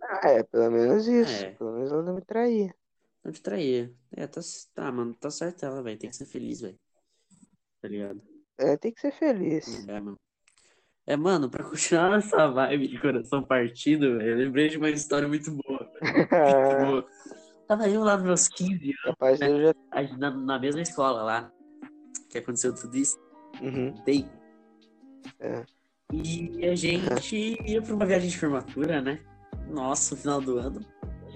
Ah, 0.00 0.28
é, 0.28 0.42
pelo 0.44 0.70
menos 0.70 1.06
isso. 1.08 1.44
É. 1.44 1.50
Pelo 1.52 1.72
menos 1.72 1.90
ela 1.90 2.02
não 2.02 2.14
me 2.14 2.22
traía. 2.22 2.72
Não 3.24 3.32
te 3.32 3.42
traía. 3.42 3.92
É, 4.12 4.26
tá, 4.26 4.40
tá, 4.74 4.92
mano, 4.92 5.12
tá 5.14 5.28
certo 5.28 5.64
ela, 5.64 5.82
velho. 5.82 5.98
Tem 5.98 6.08
que 6.08 6.16
ser 6.16 6.26
feliz, 6.26 6.60
velho. 6.60 6.78
Tá 7.82 7.88
ligado? 7.88 8.22
É, 8.56 8.76
tem 8.76 8.92
que 8.92 9.00
ser 9.00 9.12
feliz. 9.12 9.86
É, 9.88 10.00
mano. 10.00 10.18
É, 11.04 11.16
mano, 11.16 11.50
pra 11.50 11.64
continuar 11.64 12.10
nessa 12.10 12.46
vibe 12.48 12.88
de 12.88 13.00
coração 13.00 13.42
partido, 13.42 14.18
velho, 14.18 14.30
eu 14.30 14.36
lembrei 14.36 14.68
de 14.68 14.76
uma 14.76 14.90
história 14.90 15.26
muito 15.26 15.50
boa. 15.50 15.90
Muito 16.00 16.28
boa. 16.86 17.06
Tava 17.66 17.88
eu 17.88 18.04
lá 18.04 18.16
nos 18.16 18.24
meus 18.24 18.48
15 18.48 18.94
anos, 19.04 19.38
de 19.38 19.44
eu 19.46 19.62
já. 19.62 20.16
na, 20.16 20.30
na 20.30 20.58
mesma 20.58 20.80
escola 20.80 21.22
lá, 21.22 21.52
que 22.30 22.38
aconteceu 22.38 22.74
tudo 22.74 22.96
isso. 22.96 23.18
Uhum. 23.60 23.94
Tem. 24.04 24.30
É. 25.40 25.64
E 26.12 26.66
a 26.66 26.74
gente 26.74 27.58
ia 27.66 27.82
pra 27.82 27.94
uma 27.94 28.06
viagem 28.06 28.28
de 28.28 28.38
formatura, 28.38 29.00
né? 29.00 29.20
Nossa, 29.68 30.14
no 30.14 30.20
final 30.20 30.40
do 30.40 30.58
ano. 30.58 30.80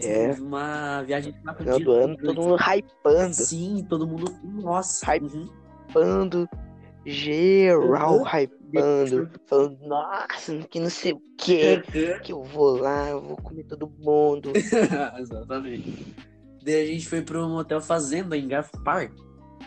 É. 0.00 0.32
Uma 0.40 1.02
viagem 1.02 1.32
de 1.32 1.40
quatro 1.40 1.64
Final 1.64 1.80
do 1.80 1.92
ano, 1.92 2.16
todo 2.16 2.42
mundo 2.42 2.56
hypando. 2.56 3.34
Sim, 3.34 3.86
todo 3.88 4.06
mundo. 4.06 4.34
Nossa. 4.42 5.06
Uhum. 5.20 5.48
hypando, 5.88 6.48
geral 7.04 8.16
Uhum. 8.16 8.24
hypando, 8.26 9.30
falando, 9.46 9.78
nossa, 9.86 10.56
que 10.70 10.80
não 10.80 10.88
sei 10.88 11.12
o 11.12 11.22
que, 11.36 11.82
que 12.22 12.32
eu 12.32 12.42
vou 12.42 12.78
lá, 12.78 13.10
eu 13.10 13.20
vou 13.20 13.36
comer 13.36 13.64
todo 13.64 13.92
mundo. 13.98 14.52
Exatamente. 15.20 16.16
Daí 16.64 16.82
a 16.82 16.86
gente 16.86 17.06
foi 17.06 17.20
pro 17.20 17.46
motel 17.48 17.80
Fazenda 17.80 18.36
em 18.36 18.48
Gaspar. 18.48 19.10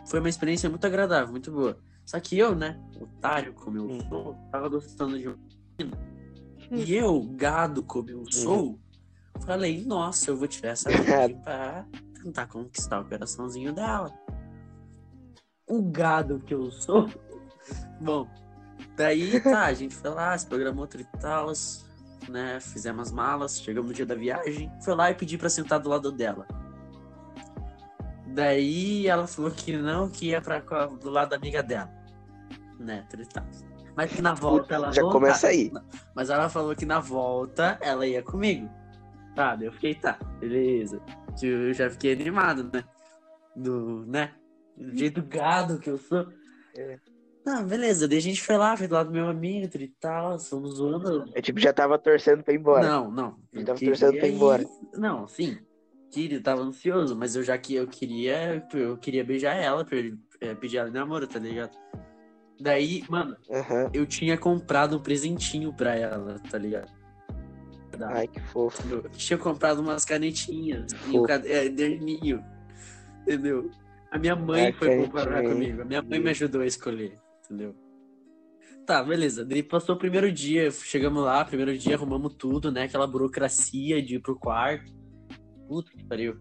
Foi 0.07 0.19
uma 0.19 0.29
experiência 0.29 0.69
muito 0.69 0.85
agradável, 0.87 1.29
muito 1.29 1.51
boa. 1.51 1.77
Só 2.05 2.19
que 2.19 2.37
eu, 2.37 2.55
né, 2.55 2.79
otário 2.99 3.53
como 3.53 3.77
eu 3.77 4.01
sou, 4.07 4.35
tava 4.51 4.69
gostando 4.69 5.17
de 5.17 5.27
uma 5.27 5.37
menina. 5.77 5.97
E 6.71 6.95
eu, 6.95 7.21
gado 7.21 7.83
como 7.83 8.09
eu 8.09 8.23
sou, 8.31 8.79
falei, 9.45 9.83
nossa, 9.85 10.29
eu 10.29 10.37
vou 10.37 10.47
tirar 10.47 10.69
essa 10.69 10.89
menina 10.89 11.29
pra 11.43 11.85
tentar 12.23 12.47
conquistar 12.47 13.01
o 13.01 13.05
coraçãozinho 13.05 13.73
dela. 13.73 14.13
O 15.67 15.81
gado 15.81 16.39
que 16.39 16.53
eu 16.53 16.71
sou. 16.71 17.09
Bom, 17.99 18.27
daí 18.95 19.39
tá, 19.41 19.65
a 19.65 19.73
gente 19.73 19.95
foi 19.95 20.11
lá, 20.11 20.37
se 20.37 20.45
programou 20.45 20.85
tudo 20.85 21.01
e 21.01 21.19
tal, 21.19 21.51
né? 22.29 22.59
Fizemos 22.59 23.07
as 23.07 23.11
malas, 23.11 23.59
chegamos 23.59 23.89
no 23.89 23.95
dia 23.95 24.05
da 24.05 24.15
viagem, 24.15 24.71
foi 24.83 24.93
lá 24.93 25.09
e 25.09 25.15
pedi 25.15 25.37
pra 25.37 25.49
sentar 25.49 25.79
do 25.79 25.89
lado 25.89 26.11
dela. 26.11 26.47
Daí 28.35 29.07
ela 29.07 29.25
falou 29.25 29.49
que 29.49 29.77
não, 29.77 30.09
que 30.09 30.27
ia 30.27 30.41
pra, 30.41 30.59
do 30.59 31.09
lado 31.09 31.29
da 31.29 31.37
amiga 31.37 31.63
dela. 31.63 31.89
Né, 32.77 33.05
tudo 33.09 33.23
e 33.23 33.25
tal. 33.25 33.45
Mas 33.95 34.11
que 34.11 34.21
na 34.21 34.33
volta 34.33 34.75
ela 34.75 34.91
Já 34.91 35.01
voltava. 35.01 35.23
começa 35.23 35.47
aí. 35.47 35.71
Mas 36.13 36.29
ela 36.29 36.49
falou 36.49 36.75
que 36.75 36.85
na 36.85 36.99
volta 36.99 37.77
ela 37.79 38.05
ia 38.05 38.21
comigo. 38.21 38.69
Tá, 39.33 39.55
daí 39.55 39.67
eu 39.67 39.71
fiquei, 39.71 39.95
tá, 39.95 40.19
beleza. 40.37 41.01
Eu 41.41 41.73
já 41.73 41.89
fiquei 41.89 42.11
animado, 42.11 42.69
né? 42.73 42.83
Do, 43.55 44.05
né? 44.05 44.33
Do 44.75 44.97
jeito 44.97 45.23
gado 45.23 45.79
que 45.79 45.89
eu 45.89 45.97
sou. 45.97 46.27
É. 46.77 46.99
Não, 47.45 47.65
beleza. 47.65 48.05
Daí 48.05 48.17
a 48.17 48.21
gente 48.21 48.41
foi 48.41 48.57
lá, 48.57 48.75
foi 48.75 48.87
do 48.87 48.95
lado 48.95 49.07
do 49.07 49.13
meu 49.13 49.29
amigo 49.29 49.69
e 49.77 49.87
tal, 49.87 50.37
fomos 50.39 50.75
zoando. 50.75 51.31
Eu 51.33 51.41
tipo, 51.41 51.59
já 51.61 51.71
tava 51.71 51.97
torcendo 51.97 52.43
pra 52.43 52.53
ir 52.53 52.57
embora. 52.57 52.85
Não, 52.85 53.09
não. 53.09 53.37
Eu 53.53 53.63
tava 53.63 53.79
torcendo 53.79 54.17
pra 54.17 54.27
ir 54.27 54.33
embora. 54.33 54.65
Não, 54.93 55.25
sim. 55.25 55.57
Queria, 56.11 56.41
tava 56.41 56.61
ansioso, 56.61 57.15
mas 57.15 57.35
eu 57.35 57.43
já 57.43 57.57
que 57.57 57.75
eu 57.75 57.87
queria, 57.87 58.65
eu 58.73 58.97
queria 58.97 59.23
beijar 59.23 59.55
ela, 59.55 59.83
pra 59.83 59.97
ele, 59.97 60.17
é, 60.39 60.55
pedir 60.55 60.77
ela 60.77 60.89
em 60.89 60.93
namoro, 60.93 61.27
tá 61.27 61.39
ligado? 61.39 61.75
Daí, 62.59 63.03
mano, 63.09 63.35
Aham. 63.51 63.89
eu 63.93 64.05
tinha 64.05 64.37
comprado 64.37 64.95
um 64.97 65.01
presentinho 65.01 65.73
pra 65.73 65.93
ela, 65.95 66.39
tá 66.49 66.57
ligado? 66.57 66.89
Ai, 68.01 68.27
que 68.27 68.39
fofo. 68.41 68.81
Eu 68.89 69.09
tinha 69.09 69.37
comprado 69.37 69.79
umas 69.81 70.03
canetinhas 70.05 70.91
e 70.91 70.95
Fofo. 70.95 71.17
um 71.19 71.23
caderninho, 71.23 72.43
entendeu? 73.21 73.69
A 74.11 74.17
minha 74.17 74.35
mãe 74.35 74.69
Ah, 74.69 74.73
foi 74.73 74.97
comparar 74.97 75.41
canetinha. 75.41 75.53
comigo. 75.53 75.81
A 75.81 75.85
minha 75.85 76.01
mãe 76.01 76.19
me 76.19 76.29
ajudou 76.29 76.61
a 76.61 76.65
escolher, 76.65 77.17
entendeu? 77.43 77.75
Tá, 78.85 79.01
beleza. 79.03 79.43
Daí 79.43 79.63
passou 79.63 79.95
o 79.95 79.99
primeiro 79.99 80.31
dia, 80.31 80.69
chegamos 80.71 81.23
lá, 81.23 81.43
primeiro 81.43 81.77
dia 81.77 81.95
arrumamos 81.95 82.35
tudo, 82.35 82.71
né? 82.71 82.83
Aquela 82.83 83.07
burocracia 83.07 84.01
de 84.01 84.15
ir 84.15 84.19
pro 84.19 84.37
quarto. 84.37 84.93
Puta 85.67 85.91
que 85.91 86.03
pariu. 86.05 86.37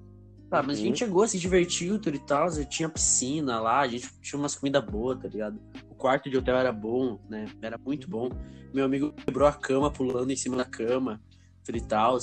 Tá, 0.51 0.63
mas 0.63 0.77
a 0.77 0.81
Uhum. 0.81 0.87
gente 0.87 0.99
chegou, 0.99 1.27
se 1.27 1.39
divertiu, 1.39 1.99
tudo 1.99 2.17
e 2.17 2.21
tal. 2.21 2.49
Tinha 2.69 2.89
piscina 2.89 3.59
lá, 3.61 3.81
a 3.81 3.89
gente 3.89 4.09
tinha 4.21 4.39
umas 4.39 4.55
comidas 4.55 4.85
boas, 4.85 5.19
tá 5.21 5.29
ligado? 5.29 5.59
O 5.89 5.95
quarto 5.95 6.29
de 6.31 6.37
hotel 6.37 6.57
era 6.57 6.71
bom, 6.73 7.19
né? 7.29 7.47
Era 7.63 7.79
muito 7.79 8.09
bom. 8.09 8.29
Meu 8.73 8.85
amigo 8.85 9.13
quebrou 9.13 9.49
a 9.49 9.53
cama 9.53 9.91
pulando 9.91 10.31
em 10.31 10.37
cima 10.37 10.57
da 10.57 10.65
cama, 10.65 11.21
tudo 11.65 11.79
e 11.79 11.81
tal. 11.81 12.19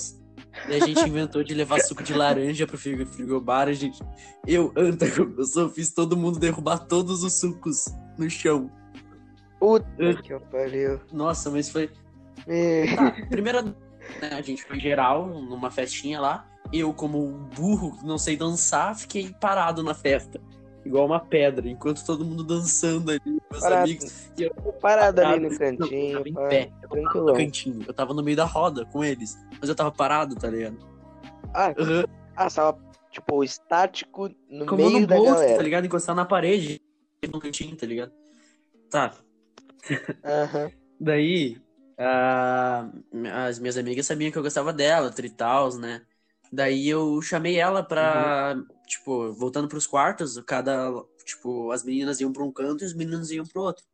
Daí 0.67 0.81
a 0.81 0.85
gente 0.85 1.01
inventou 1.07 1.43
de 1.43 1.53
levar 1.53 1.79
suco 1.81 2.03
de 2.03 2.13
laranja 2.13 2.65
pro 2.67 2.77
frigo- 2.77 3.05
frigobar. 3.05 3.67
A 3.67 3.73
gente... 3.73 3.99
Eu, 4.47 4.71
Anta, 4.77 5.05
eu 5.05 5.43
sou, 5.45 5.69
fiz 5.69 5.93
todo 5.93 6.15
mundo 6.15 6.39
derrubar 6.39 6.79
todos 6.79 7.23
os 7.23 7.33
sucos 7.33 7.85
no 8.17 8.29
chão. 8.29 8.69
Puta 9.59 9.85
que 10.23 10.37
pariu. 10.51 10.99
Nossa, 11.11 11.49
mas 11.49 11.69
foi. 11.69 11.89
Me- 12.47 12.95
Tá, 12.95 13.11
primeira. 13.29 13.61
né, 13.61 13.73
a 14.31 14.41
gente 14.41 14.63
foi 14.63 14.79
geral 14.79 15.27
numa 15.27 15.69
festinha 15.69 16.19
lá. 16.19 16.47
Eu, 16.73 16.93
como 16.93 17.23
um 17.25 17.43
burro, 17.49 17.97
não 18.03 18.17
sei 18.17 18.37
dançar, 18.37 18.95
fiquei 18.95 19.33
parado 19.39 19.83
na 19.83 19.93
festa. 19.93 20.39
Igual 20.85 21.05
uma 21.05 21.19
pedra, 21.19 21.69
enquanto 21.69 22.03
todo 22.03 22.25
mundo 22.25 22.43
dançando 22.43 23.11
ali, 23.11 23.21
meus 23.25 23.61
Parado, 23.61 23.83
amigos. 23.83 24.31
E 24.37 24.43
eu 24.43 24.73
parado 24.81 25.21
ali 25.21 25.39
Não, 25.39 25.49
no 25.49 25.57
cantinho. 25.57 26.17
tava 26.17 26.29
em 26.29 26.33
pá, 26.33 26.49
pé. 26.49 26.71
no 26.81 26.89
Tranquilão. 26.89 27.35
cantinho. 27.35 27.79
Eu 27.87 27.93
tava 27.93 28.13
no 28.13 28.23
meio 28.23 28.37
da 28.37 28.45
roda 28.45 28.85
com 28.85 29.03
eles. 29.03 29.37
Mas 29.59 29.69
eu 29.69 29.75
tava 29.75 29.91
parado, 29.91 30.35
tá 30.35 30.49
ligado? 30.49 30.77
Ah, 31.53 31.73
Aham. 31.77 32.03
ah, 32.35 32.49
você 32.49 32.55
tava, 32.55 32.79
tipo, 33.11 33.43
estático 33.43 34.29
no 34.49 34.65
Como 34.65 34.89
meio 34.89 35.01
no 35.01 35.07
da 35.07 35.15
bolso, 35.17 35.33
galera. 35.33 35.57
tá 35.57 35.61
ligado? 35.63 35.85
Encostar 35.85 36.15
na 36.15 36.25
parede, 36.25 36.81
no 37.31 37.39
cantinho, 37.39 37.75
tá 37.75 37.85
ligado? 37.85 38.11
Tá. 38.89 39.13
Aham. 40.25 40.71
Daí, 40.99 41.61
ah, 41.99 42.89
as 43.47 43.59
minhas 43.59 43.77
amigas 43.77 44.05
sabiam 44.07 44.31
que 44.31 44.37
eu 44.37 44.43
gostava 44.43 44.73
dela, 44.73 45.11
tritals, 45.11 45.77
né? 45.77 46.01
Daí 46.51 46.89
eu 46.89 47.21
chamei 47.21 47.57
ela 47.57 47.81
pra, 47.81 48.55
tipo, 48.85 49.31
voltando 49.31 49.67
pros 49.69 49.87
quartos, 49.87 50.37
cada, 50.41 50.91
tipo, 51.23 51.71
as 51.71 51.83
meninas 51.83 52.19
iam 52.19 52.33
pra 52.33 52.43
um 52.43 52.51
canto 52.51 52.83
e 52.83 52.87
os 52.87 52.93
meninos 52.93 53.31
iam 53.31 53.45
pro 53.45 53.61
outro. 53.61 53.85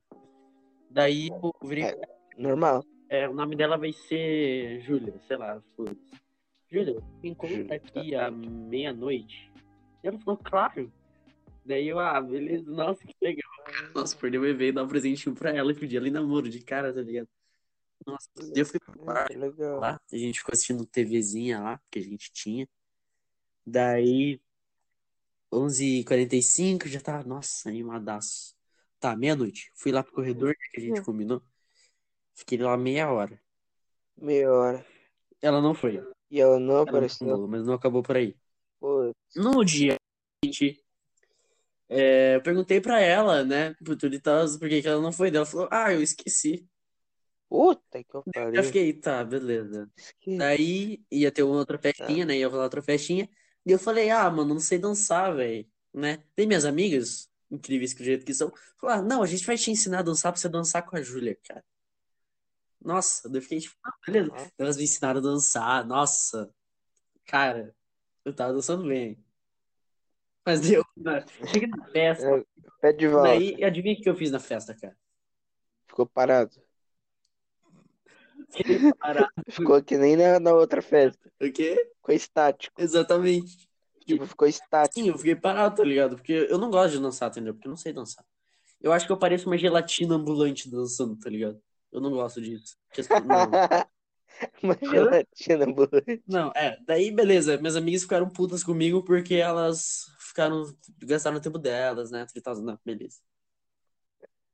Daí 0.89 1.28
eu 1.28 1.54
virei, 1.63 1.84
É. 1.84 2.02
Normal. 2.38 2.84
é, 3.10 3.28
o 3.30 3.34
nome 3.34 3.56
dela 3.56 3.78
vai 3.78 3.91
ser 3.93 4.80
Júlia, 4.82 5.13
sei 5.28 5.38
lá, 5.38 5.62
foda-se. 5.76 5.98
Júlia, 6.72 7.02
me 7.22 7.30
encontra 7.30 7.76
aqui 7.76 8.12
tá 8.12 8.28
à 8.28 8.32
meia-noite. 8.32 9.52
Ela 10.04 10.17
falou, 10.20 10.38
claro. 10.43 10.91
Daí 11.65 11.88
eu, 11.88 12.00
ah, 12.00 12.20
beleza, 12.22 12.70
nossa, 12.72 13.04
que 13.06 13.13
legal. 13.22 13.50
Nossa, 13.93 14.15
perdeu 14.17 14.41
o 14.41 14.43
bebê 14.46 14.70
e 14.70 14.72
dar 14.72 14.84
um 14.84 14.88
presentinho 14.88 15.36
pra 15.36 15.52
ela 15.52 15.72
e 15.72 15.76
pedir 15.76 15.98
ela 15.98 16.08
em 16.08 16.12
namoro 16.12 16.50
de 16.50 16.60
cara, 16.62 16.93
tá 16.93 17.02
ligado? 17.02 17.28
Nossa, 18.08 18.30
eu 18.56 18.65
fui 18.65 18.80
pro 18.80 18.96
legal. 19.38 19.80
lá, 19.80 20.00
a 20.12 20.17
gente 20.17 20.39
ficou 20.39 20.54
assistindo 20.54 20.86
TVzinha 20.86 21.60
lá, 21.60 21.82
que 21.91 22.00
a 22.00 22.02
gente 22.02 22.32
tinha. 22.32 22.67
Daí, 23.65 24.41
11h45, 25.52 26.88
já 26.88 27.00
tava, 27.02 27.24
nossa, 27.28 27.70
animadaço. 27.70 28.56
Tá, 29.00 29.15
meia-noite. 29.15 29.72
Fui 29.76 29.91
lá 29.91 30.02
pro 30.04 30.13
corredor 30.13 30.56
que 30.72 30.80
a 30.80 30.84
gente 30.84 31.00
Hum. 31.02 31.04
combinou. 31.04 31.43
Fiquei 32.34 32.58
lá 32.58 32.78
meia 32.78 33.12
hora. 33.12 33.39
Meia 34.17 34.52
hora. 34.52 34.86
Ela 35.41 35.62
não 35.62 35.74
foi. 35.74 35.98
E 36.30 36.39
ela 36.41 36.60
não 36.60 36.76
Ela 36.76 36.86
não 36.86 36.89
apareceu. 36.89 37.28
pulou, 37.28 37.48
mas 37.48 37.65
não 37.65 37.74
acabou 37.74 38.02
por 38.04 38.17
aí. 38.17 38.36
Pô, 38.80 39.12
No 39.36 39.63
dia 39.63 39.96
seguinte, 40.43 40.84
é, 41.89 42.36
eu 42.36 42.41
perguntei 42.41 42.82
pra 42.82 43.00
ela, 43.00 43.43
né, 43.43 43.74
por 43.86 43.96
tudo 43.96 44.15
e 44.15 44.20
tal, 44.20 44.46
por 44.60 44.67
que 44.70 44.82
que 44.82 44.88
ela 44.88 45.02
não 45.02 45.12
foi. 45.12 45.30
Ela 45.30 45.46
falou, 45.46 45.67
ah, 45.72 45.91
eu 45.93 46.02
esqueci. 46.02 46.67
Puta 47.50 48.04
que 48.04 48.16
eu 48.16 48.24
Eu 48.54 48.64
fiquei, 48.64 48.94
tá, 48.94 49.24
beleza. 49.24 49.90
Esqueci. 49.96 50.38
Daí 50.38 51.04
ia 51.12 51.32
ter 51.32 51.44
uma 51.44 51.56
outra 51.58 51.78
festinha, 51.78 52.26
né? 52.26 52.38
Ia 52.38 52.48
rolar 52.48 52.64
outra 52.64 52.82
festinha. 52.82 53.30
E 53.66 53.72
eu 53.72 53.80
falei, 53.80 54.10
ah, 54.10 54.30
mano, 54.30 54.54
não 54.54 54.60
sei 54.60 54.78
dançar, 54.78 55.36
velho. 55.36 55.68
Né? 55.94 56.24
Tem 56.36 56.46
minhas 56.48 56.66
amigas, 56.66 57.30
incríveis 57.50 57.94
que 57.94 58.00
do 58.00 58.06
jeito 58.06 58.26
que 58.26 58.34
são, 58.34 58.52
falaram, 58.80 59.04
não, 59.04 59.24
a 59.24 59.26
gente 59.26 59.46
vai 59.46 59.58
te 59.58 59.72
ensinar 59.72 60.00
a 60.00 60.04
dançar 60.04 60.32
pra 60.32 60.40
você 60.40 60.48
dançar 60.50 60.84
com 60.84 60.96
a 60.96 61.02
Júlia, 61.02 61.38
cara. 61.48 61.64
Nossa, 62.80 63.28
eu 63.34 63.42
fiquei 63.42 63.60
tipo, 63.60 63.76
ah, 63.84 63.94
beleza. 64.06 64.32
Aham. 64.32 64.52
Elas 64.58 64.78
me 64.78 64.84
ensinaram 64.84 65.20
a 65.20 65.24
dançar, 65.24 65.86
nossa. 65.86 66.54
Cara, 67.26 67.76
eu 68.24 68.34
tava 68.34 68.54
dançando 68.54 68.88
bem. 68.88 69.18
Mas 70.46 70.62
deu. 70.62 70.84
né? 70.96 71.26
Cheguei 71.46 71.68
na 71.68 71.86
festa. 71.88 72.26
É, 72.26 72.46
Pé 72.80 72.94
de 72.94 73.08
volta. 73.08 73.30
Daí, 73.30 73.64
adivinha 73.64 73.96
o 73.96 74.02
que 74.02 74.10
eu 74.10 74.16
fiz 74.16 74.32
na 74.32 74.40
festa, 74.40 74.74
cara? 74.74 74.98
Ficou 75.88 76.06
parado. 76.06 76.56
Parado. 79.00 79.30
Ficou 79.50 79.84
que 79.84 79.98
nem 79.98 80.16
na, 80.16 80.40
na 80.40 80.54
outra 80.54 80.82
festa. 80.82 81.32
O 81.42 81.52
quê? 81.52 81.92
Ficou 81.96 82.16
estático. 82.16 82.82
Exatamente. 82.82 83.68
Tipo, 84.06 84.26
ficou 84.26 84.48
estático. 84.48 85.00
Sim, 85.00 85.10
eu 85.10 85.18
fiquei 85.18 85.36
parado, 85.36 85.76
tá 85.76 85.84
ligado? 85.84 86.16
Porque 86.16 86.32
eu 86.50 86.58
não 86.58 86.70
gosto 86.72 86.94
de 86.96 87.02
dançar, 87.02 87.30
entendeu? 87.30 87.54
Porque 87.54 87.68
eu 87.68 87.72
não 87.72 87.78
sei 87.78 87.92
dançar. 87.92 88.24
Eu 88.80 88.92
acho 88.94 89.06
que 89.06 89.12
eu 89.12 89.18
pareço 89.18 89.48
uma 89.48 89.58
gelatina 89.58 90.16
ambulante 90.16 90.70
dançando, 90.70 91.18
tá 91.20 91.30
ligado? 91.30 91.62
Eu 91.92 92.00
não 92.00 92.12
gosto 92.12 92.42
disso. 92.42 92.78
Porque 92.88 93.02
as- 93.02 93.08
Não, 93.26 93.52
Uma 94.64 94.78
gelatina 94.82 95.66
ambulante. 95.66 96.24
não, 96.28 96.52
é. 96.56 96.78
Daí, 96.86 97.12
beleza. 97.12 97.58
Minhas 97.58 97.76
amigas 97.76 98.04
ficaram 98.04 98.30
putas 98.30 98.64
comigo 98.64 99.04
porque 99.04 99.36
elas 99.36 100.06
ficaram. 100.20 100.64
gastaram 101.00 101.38
o 101.38 101.42
tempo 101.42 101.58
delas, 101.58 102.12
né? 102.12 102.26
Tal. 102.44 102.56
Não, 102.62 102.78
beleza. 102.86 103.20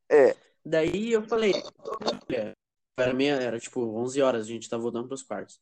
É. 0.10 0.36
Daí 0.66 1.12
eu 1.12 1.24
falei, 1.28 1.52
Júlia, 1.52 2.56
era 2.98 3.14
meia, 3.14 3.34
era 3.34 3.60
tipo 3.60 3.82
11 3.82 4.22
horas, 4.22 4.46
a 4.46 4.50
gente 4.50 4.70
tá 4.70 4.78
voltando 4.78 5.08
pros 5.08 5.24
quartos. 5.24 5.60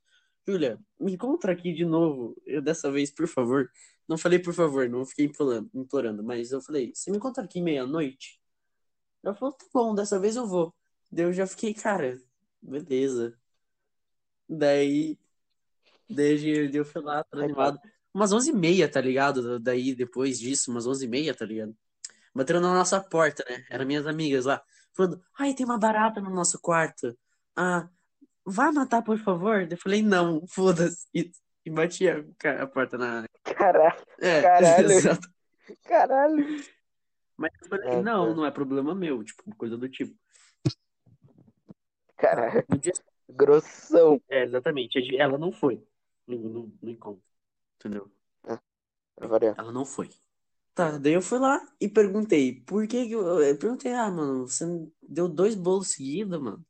Júlia, 0.48 0.80
me 1.00 1.13
encontra 1.13 1.52
aqui 1.52 1.74
de 1.74 1.86
novo, 1.86 2.36
eu, 2.46 2.62
dessa 2.62 2.91
vez, 2.91 3.12
por 3.12 3.28
favor. 3.28 3.70
Não 4.08 4.17
falei 4.17 4.39
por 4.39 4.54
favor, 4.54 4.89
não 4.89 5.06
fiquei 5.06 5.26
implorando, 5.26 5.70
implorando, 5.74 6.24
mas 6.24 6.52
eu 6.52 6.62
falei, 6.62 6.91
você 6.94 7.12
me 7.12 7.17
encontra 7.17 7.44
aqui 7.44 7.62
meia-noite? 7.62 8.41
Ela 9.24 9.34
falou, 9.34 9.54
tá 9.54 9.65
bom, 9.74 9.96
dessa 9.96 10.20
vez 10.20 10.36
eu 10.36 10.46
vou. 10.48 10.74
Daí 11.12 11.26
eu 11.26 11.34
já 11.34 11.48
fiquei, 11.48 11.74
cara, 11.74 12.20
beleza. 12.62 13.38
Daí, 14.50 15.17
daí 16.10 16.76
eu 16.76 16.84
fui 16.84 17.02
lá, 17.02 17.24
animado. 17.32 17.80
Umas 18.13 18.34
11h30, 18.34 18.91
tá 18.91 19.00
ligado? 19.00 19.60
Daí, 19.60 19.96
depois 19.96 20.38
disso, 20.38 20.72
umas 20.72 20.86
11h30, 20.86 21.34
tá 21.34 21.46
ligado? 21.46 21.76
Bateram 22.34 22.60
na 22.60 22.74
nossa 22.74 23.00
porta, 23.00 23.46
né? 23.48 23.65
Eram 23.70 23.86
minhas 23.86 24.06
amigas 24.06 24.46
lá. 24.46 24.62
Falando, 24.93 25.21
ai, 25.38 25.54
tem 25.54 25.65
uma 25.65 25.77
barata 25.77 26.19
no 26.21 26.30
nosso 26.30 26.60
quarto. 26.60 27.17
Ah, 27.56 27.88
vai 28.45 28.71
matar, 28.71 29.01
por 29.04 29.17
favor? 29.17 29.67
Eu 29.69 29.77
falei, 29.77 30.01
não, 30.01 30.45
foda-se. 30.47 31.08
E, 31.13 31.32
e 31.65 31.69
bati 31.69 32.08
a, 32.10 32.23
a 32.62 32.67
porta 32.67 32.97
na. 32.97 33.25
Caralho. 33.43 34.01
É, 34.19 34.41
Caralho. 34.41 34.91
exato. 34.91 35.30
Caralho. 35.84 36.45
Mas 37.38 37.51
eu 37.62 37.69
falei, 37.69 37.89
Ah, 37.89 38.01
não, 38.01 38.36
não 38.36 38.45
é 38.45 38.51
problema 38.51 38.93
meu, 38.93 39.23
tipo, 39.23 39.56
coisa 39.56 39.77
do 39.77 39.89
tipo. 39.89 40.15
Caralho. 42.17 42.63
Dia... 42.80 42.93
Grossão. 43.30 44.21
É, 44.30 44.43
exatamente. 44.43 44.99
Ela 45.17 45.38
não 45.38 45.51
foi 45.51 45.84
no, 46.27 46.38
no, 46.38 46.77
no 46.82 46.89
encontro. 46.89 47.23
Entendeu? 47.80 48.12
Pra 49.15 49.27
variar. 49.27 49.56
Ela 49.58 49.71
não 49.71 49.86
foi. 49.86 50.10
Tá, 50.82 50.98
daí 50.98 51.13
eu 51.13 51.22
fui 51.22 51.38
lá 51.38 51.62
e 51.80 51.88
perguntei, 51.88 52.60
por 52.62 52.88
que 52.88 53.06
que 53.06 53.12
eu, 53.12 53.39
eu 53.39 53.56
perguntei, 53.56 53.94
ah, 53.94 54.10
mano, 54.10 54.48
você 54.48 54.65
deu 55.00 55.30
dois 55.30 55.54
bolos 55.54 55.89
seguidos, 55.89 56.41
mano? 56.41 56.65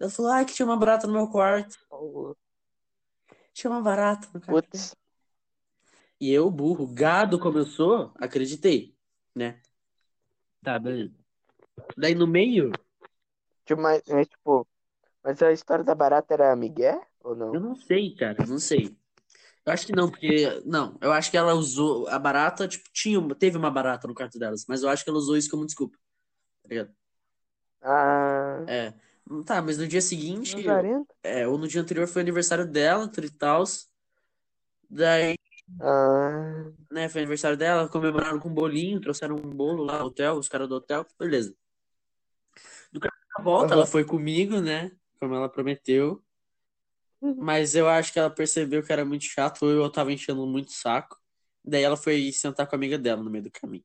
Ela 0.00 0.08
falou, 0.08 0.32
ah, 0.32 0.42
que 0.42 0.54
tinha 0.54 0.64
uma 0.64 0.78
barata 0.78 1.06
no 1.06 1.12
meu 1.12 1.28
quarto. 1.28 1.76
Tinha 3.52 3.70
uma 3.70 3.82
barata 3.82 4.26
no 4.32 4.40
quarto. 4.40 4.70
Putz. 4.70 4.96
E 6.18 6.32
eu, 6.32 6.50
burro, 6.50 6.86
gado 6.86 7.38
como 7.38 7.58
eu 7.58 7.66
sou, 7.66 8.10
acreditei, 8.14 8.96
né? 9.34 9.60
Tá, 10.62 10.78
beleza. 10.78 11.14
Daí 11.94 12.14
no 12.14 12.26
meio, 12.26 12.72
Tipo, 13.66 13.82
mas, 13.82 14.02
tipo, 14.02 14.66
mas 15.22 15.42
a 15.42 15.52
história 15.52 15.84
da 15.84 15.94
barata 15.94 16.32
era 16.32 16.56
Miguel 16.56 17.06
ou 17.20 17.36
não? 17.36 17.54
eu 17.54 17.60
não 17.60 17.76
sei, 17.76 18.14
cara, 18.14 18.42
eu 18.42 18.46
não 18.46 18.58
sei. 18.58 18.96
Eu 19.66 19.72
acho 19.72 19.86
que 19.86 19.92
não, 19.92 20.08
porque. 20.08 20.62
Não, 20.64 20.96
eu 21.00 21.12
acho 21.12 21.30
que 21.30 21.36
ela 21.36 21.54
usou. 21.54 22.06
A 22.08 22.18
barata, 22.18 22.68
tipo, 22.68 22.88
tinha, 22.92 23.20
teve 23.34 23.58
uma 23.58 23.70
barata 23.70 24.06
no 24.06 24.14
quarto 24.14 24.38
delas, 24.38 24.64
mas 24.68 24.82
eu 24.82 24.88
acho 24.88 25.02
que 25.02 25.10
ela 25.10 25.18
usou 25.18 25.36
isso 25.36 25.50
como 25.50 25.66
desculpa. 25.66 25.98
Tá 26.62 26.68
ligado? 26.68 26.94
Ah, 27.82 28.64
É. 28.68 28.94
Tá, 29.44 29.60
mas 29.60 29.76
no 29.76 29.88
dia 29.88 30.00
seguinte, 30.00 30.54
é, 31.22 31.48
ou 31.48 31.58
no 31.58 31.66
dia 31.66 31.80
anterior 31.80 32.06
foi 32.06 32.22
aniversário 32.22 32.64
dela, 32.64 33.10
e 33.20 33.30
tal. 33.30 33.64
Daí, 34.88 35.34
Ah, 35.80 36.70
né, 36.92 37.08
foi 37.08 37.22
aniversário 37.22 37.56
dela, 37.56 37.88
comemoraram 37.88 38.38
com 38.38 38.48
um 38.48 38.54
bolinho, 38.54 39.00
trouxeram 39.00 39.34
um 39.34 39.50
bolo 39.50 39.82
lá 39.82 39.98
no 39.98 40.06
hotel, 40.06 40.36
os 40.36 40.48
caras 40.48 40.68
do 40.68 40.76
hotel, 40.76 41.04
beleza. 41.18 41.52
No 42.92 43.00
caminho 43.00 43.26
da 43.36 43.42
volta, 43.42 43.66
Aham. 43.66 43.74
ela 43.74 43.86
foi 43.86 44.04
comigo, 44.04 44.60
né, 44.60 44.92
como 45.18 45.34
ela 45.34 45.48
prometeu. 45.48 46.24
Mas 47.20 47.74
eu 47.74 47.88
acho 47.88 48.12
que 48.12 48.18
ela 48.18 48.30
percebeu 48.30 48.82
que 48.82 48.92
era 48.92 49.04
muito 49.04 49.24
chato, 49.24 49.64
ou 49.64 49.70
eu 49.70 49.90
tava 49.90 50.12
enchendo 50.12 50.46
muito 50.46 50.68
o 50.68 50.72
saco. 50.72 51.16
Daí 51.64 51.82
ela 51.82 51.96
foi 51.96 52.32
sentar 52.32 52.66
com 52.66 52.74
a 52.74 52.78
amiga 52.78 52.98
dela 52.98 53.22
no 53.22 53.30
meio 53.30 53.44
do 53.44 53.50
caminho. 53.50 53.84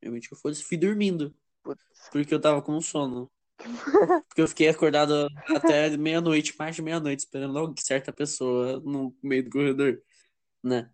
Realmente 0.00 0.28
eu 0.30 0.38
fui, 0.38 0.54
fui 0.54 0.76
dormindo, 0.76 1.34
Putz. 1.62 1.80
porque 2.10 2.34
eu 2.34 2.40
tava 2.40 2.62
com 2.62 2.80
sono. 2.80 3.30
Porque 4.28 4.42
eu 4.42 4.48
fiquei 4.48 4.68
acordado 4.68 5.28
até 5.48 5.96
meia-noite, 5.96 6.54
mais 6.58 6.76
de 6.76 6.82
meia-noite, 6.82 7.20
esperando 7.20 7.58
alguém, 7.58 7.74
certa 7.78 8.12
pessoa 8.12 8.80
no 8.80 9.16
meio 9.22 9.44
do 9.44 9.50
corredor, 9.50 10.02
né? 10.62 10.90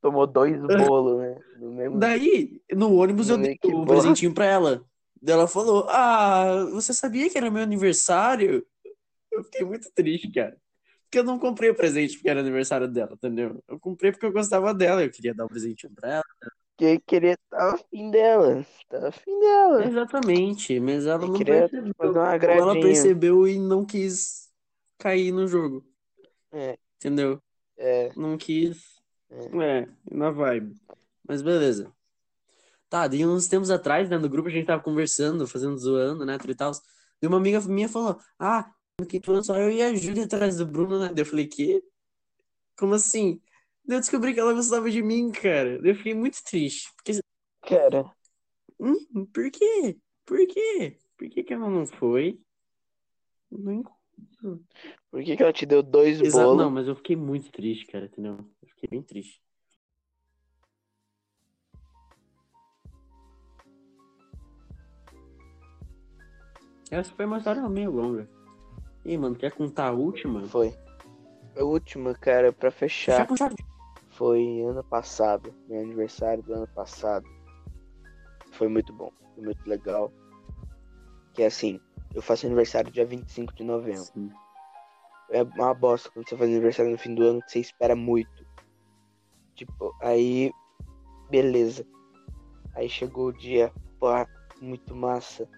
Tomou 0.00 0.26
dois 0.26 0.56
bolos, 0.60 1.18
né? 1.18 1.42
No 1.58 1.72
mesmo... 1.72 1.98
Daí, 1.98 2.62
no 2.72 2.94
ônibus, 2.94 3.28
eu 3.28 3.36
Hum, 3.36 3.42
dei 3.42 3.58
que 3.58 3.66
o 3.66 3.84
bom. 3.84 3.86
presentinho 3.86 4.32
pra 4.32 4.44
ela. 4.44 4.84
Daí 5.20 5.34
ela 5.34 5.48
falou: 5.48 5.86
Ah, 5.88 6.64
você 6.70 6.94
sabia 6.94 7.28
que 7.28 7.36
era 7.36 7.50
meu 7.50 7.62
aniversário? 7.62 8.64
Eu 9.32 9.44
fiquei 9.44 9.64
muito 9.64 9.90
triste, 9.92 10.30
cara. 10.30 10.56
Porque 11.06 11.18
eu 11.20 11.24
não 11.24 11.38
comprei 11.38 11.70
o 11.70 11.74
presente 11.74 12.14
porque 12.16 12.28
era 12.28 12.40
aniversário 12.40 12.88
dela, 12.88 13.12
entendeu? 13.14 13.62
Eu 13.68 13.78
comprei 13.78 14.10
porque 14.12 14.26
eu 14.26 14.32
gostava 14.32 14.74
dela, 14.74 15.02
eu 15.04 15.10
queria 15.10 15.34
dar 15.34 15.44
um 15.44 15.48
presentinho 15.48 15.92
pra 15.94 16.14
ela. 16.16 16.24
Que 16.76 16.98
queria 17.00 17.38
tava 17.48 17.74
afim 17.74 18.10
dela. 18.10 18.64
Tava 18.88 19.08
afim 19.08 19.38
dela. 19.40 19.82
Exatamente, 19.86 20.78
mas 20.80 21.06
ela 21.06 21.22
Eu 21.22 21.28
não 21.28 21.44
percebeu. 21.44 22.16
ela 22.42 22.80
percebeu 22.80 23.48
e 23.48 23.58
não 23.58 23.84
quis 23.86 24.50
cair 24.98 25.32
no 25.32 25.46
jogo, 25.46 25.84
É, 26.52 26.78
entendeu? 26.96 27.40
é, 27.78 28.08
Não 28.16 28.36
quis. 28.36 28.96
é. 29.30 29.82
É, 29.82 29.88
na 30.10 30.30
vibe. 30.30 30.74
Mas 31.26 31.42
beleza. 31.42 31.92
Tá, 32.88 33.08
daí 33.08 33.26
uns 33.26 33.48
tempos 33.48 33.70
atrás, 33.70 34.08
né, 34.08 34.18
no 34.18 34.28
grupo 34.28 34.48
a 34.48 34.52
gente 34.52 34.66
tava 34.66 34.82
conversando, 34.82 35.46
fazendo 35.46 35.76
zoando, 35.76 36.24
né, 36.24 36.38
e 36.48 36.54
tal. 36.54 36.72
E 37.20 37.26
uma 37.26 37.36
amiga 37.38 37.60
minha 37.62 37.88
falou: 37.88 38.18
Ah, 38.38 38.70
quinto 39.04 39.30
ano 39.30 39.44
só 39.44 39.58
eu 39.58 39.70
e 39.70 39.82
a 39.82 39.94
Júlia 39.94 40.24
atrás 40.24 40.56
do 40.56 40.64
Bruno, 40.66 40.98
né? 40.98 41.08
Daí 41.08 41.20
eu 41.20 41.26
falei: 41.26 41.46
Que? 41.46 41.84
Como 42.78 42.94
assim? 42.94 43.42
Daí 43.84 43.98
eu 43.98 44.00
descobri 44.00 44.32
que 44.32 44.40
ela 44.40 44.54
gostava 44.54 44.90
de 44.90 45.02
mim, 45.02 45.30
cara. 45.30 45.78
Daí 45.82 45.90
eu 45.90 45.96
fiquei 45.96 46.14
muito 46.14 46.42
triste. 46.42 46.90
Porque, 46.96 47.20
Cara, 47.60 48.10
hum, 48.80 49.26
por 49.26 49.50
quê? 49.50 49.98
Por 50.24 50.46
quê? 50.46 50.98
Por 51.18 51.28
que 51.28 51.42
que 51.44 51.52
ela 51.52 51.68
não 51.68 51.86
foi? 51.86 52.40
Não 53.50 53.72
encontro. 53.72 54.64
por 55.10 55.22
que 55.22 55.36
que 55.36 55.42
ela 55.42 55.52
te 55.52 55.66
deu 55.66 55.82
dois 55.82 56.20
Exato, 56.20 56.46
bolos? 56.46 56.58
não, 56.58 56.70
mas 56.70 56.88
eu 56.88 56.96
fiquei 56.96 57.16
muito 57.16 57.52
triste, 57.52 57.86
cara, 57.86 58.06
entendeu? 58.06 58.38
Eu 58.62 58.68
fiquei 58.68 58.88
bem 58.90 59.02
triste. 59.02 59.42
Essa 66.90 67.12
foi 67.14 67.26
uma 67.26 67.38
história 67.38 67.68
meio 67.68 67.90
longa. 67.90 68.35
E 69.06 69.16
mano, 69.16 69.36
quer 69.36 69.52
contar 69.52 69.88
a 69.88 69.92
última? 69.92 70.42
Foi. 70.48 70.74
A 71.56 71.62
última, 71.62 72.12
cara, 72.12 72.52
pra 72.52 72.72
Fechar 72.72 73.26
foi 74.08 74.62
ano 74.62 74.82
passado. 74.82 75.54
Meu 75.68 75.80
aniversário 75.80 76.42
do 76.42 76.52
ano 76.52 76.66
passado. 76.66 77.24
Foi 78.50 78.66
muito 78.66 78.92
bom. 78.92 79.12
Foi 79.34 79.44
muito 79.44 79.64
legal. 79.68 80.12
Que 81.34 81.44
é 81.44 81.46
assim, 81.46 81.80
eu 82.12 82.20
faço 82.20 82.46
aniversário 82.46 82.90
dia 82.90 83.06
25 83.06 83.54
de 83.54 83.62
novembro. 83.62 84.02
Sim. 84.02 84.28
É 85.30 85.44
uma 85.44 85.72
bosta 85.72 86.10
quando 86.10 86.28
você 86.28 86.36
faz 86.36 86.50
aniversário 86.50 86.90
no 86.90 86.98
fim 86.98 87.14
do 87.14 87.22
ano 87.22 87.42
que 87.42 87.52
você 87.52 87.60
espera 87.60 87.94
muito. 87.94 88.44
Tipo, 89.54 89.94
aí. 90.02 90.50
Beleza. 91.30 91.86
Aí 92.74 92.88
chegou 92.88 93.28
o 93.28 93.32
dia, 93.32 93.72
pô, 94.00 94.08
muito 94.60 94.96
massa. 94.96 95.48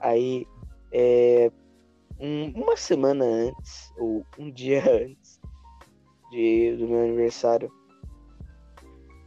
Aí, 0.00 0.46
é. 0.90 1.52
Um- 2.20 2.52
uma 2.54 2.76
semana 2.76 3.24
antes, 3.24 3.92
ou 3.98 4.24
um 4.38 4.50
dia 4.50 4.80
antes 5.04 5.40
de, 6.30 6.76
do 6.76 6.88
meu 6.88 7.00
aniversário, 7.02 7.70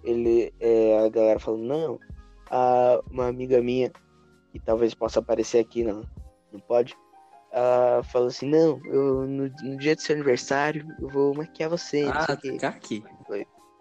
ele, 0.04 0.54
é, 0.60 1.00
a 1.00 1.10
galera 1.10 1.40
falou: 1.40 1.60
Não, 1.60 2.00
a, 2.50 3.02
uma 3.12 3.28
amiga 3.28 3.62
minha, 3.62 3.92
que 4.52 4.60
talvez 4.60 4.94
possa 4.94 5.20
aparecer 5.20 5.60
aqui, 5.60 5.84
não, 5.84 6.04
não 6.52 6.60
pode. 6.60 6.96
Ela 7.52 8.04
falou 8.04 8.28
assim: 8.28 8.48
Não, 8.48 8.82
eu, 8.86 9.28
no, 9.28 9.50
no 9.50 9.78
dia 9.78 9.96
do 9.96 10.02
seu 10.02 10.16
aniversário 10.16 10.96
eu 11.00 11.08
vou 11.10 11.34
maquiar 11.36 11.70
você. 11.70 12.06
Ah, 12.14 12.34
o 12.34 12.38
quê." 12.38 12.52
ficar 12.54 12.70
aqui. 12.70 13.04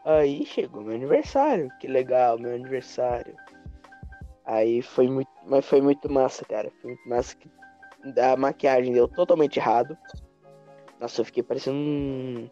Aí 0.05 0.47
chegou 0.47 0.83
meu 0.83 0.94
aniversário, 0.94 1.71
que 1.79 1.87
legal, 1.87 2.38
meu 2.38 2.55
aniversário. 2.55 3.37
Aí 4.47 4.81
foi 4.81 5.07
muito, 5.07 5.29
mas 5.47 5.66
foi 5.66 5.83
muito 5.83 6.11
massa, 6.11 6.44
cara. 6.47 6.73
Foi 6.81 6.92
muito 6.92 7.07
massa 7.07 7.37
que 7.37 7.51
a 8.17 8.37
maquiagem 8.37 8.93
deu 8.93 9.09
totalmente 9.09 9.59
errado. 9.59 9.97
Nossa, 11.01 11.21
eu 11.21 11.25
fiquei 11.25 11.43
parecendo 11.43 11.77
um, 11.77 12.51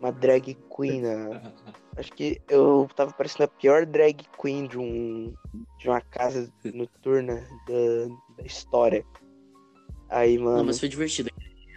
uma 0.00 0.12
drag 0.12 0.56
queen. 0.76 1.02
né? 1.02 1.52
Acho 1.96 2.12
que 2.12 2.40
eu 2.48 2.88
tava 2.94 3.12
parecendo 3.12 3.44
a 3.44 3.48
pior 3.48 3.86
drag 3.86 4.22
queen 4.40 4.66
de 4.66 4.78
um 4.78 5.34
de 5.78 5.88
uma 5.88 6.00
casa 6.00 6.52
noturna 6.64 7.46
da, 7.66 8.36
da 8.36 8.44
história. 8.44 9.04
Aí, 10.08 10.38
mano. 10.38 10.58
Não, 10.58 10.64
mas 10.64 10.80
foi 10.80 10.88
divertido. 10.88 11.30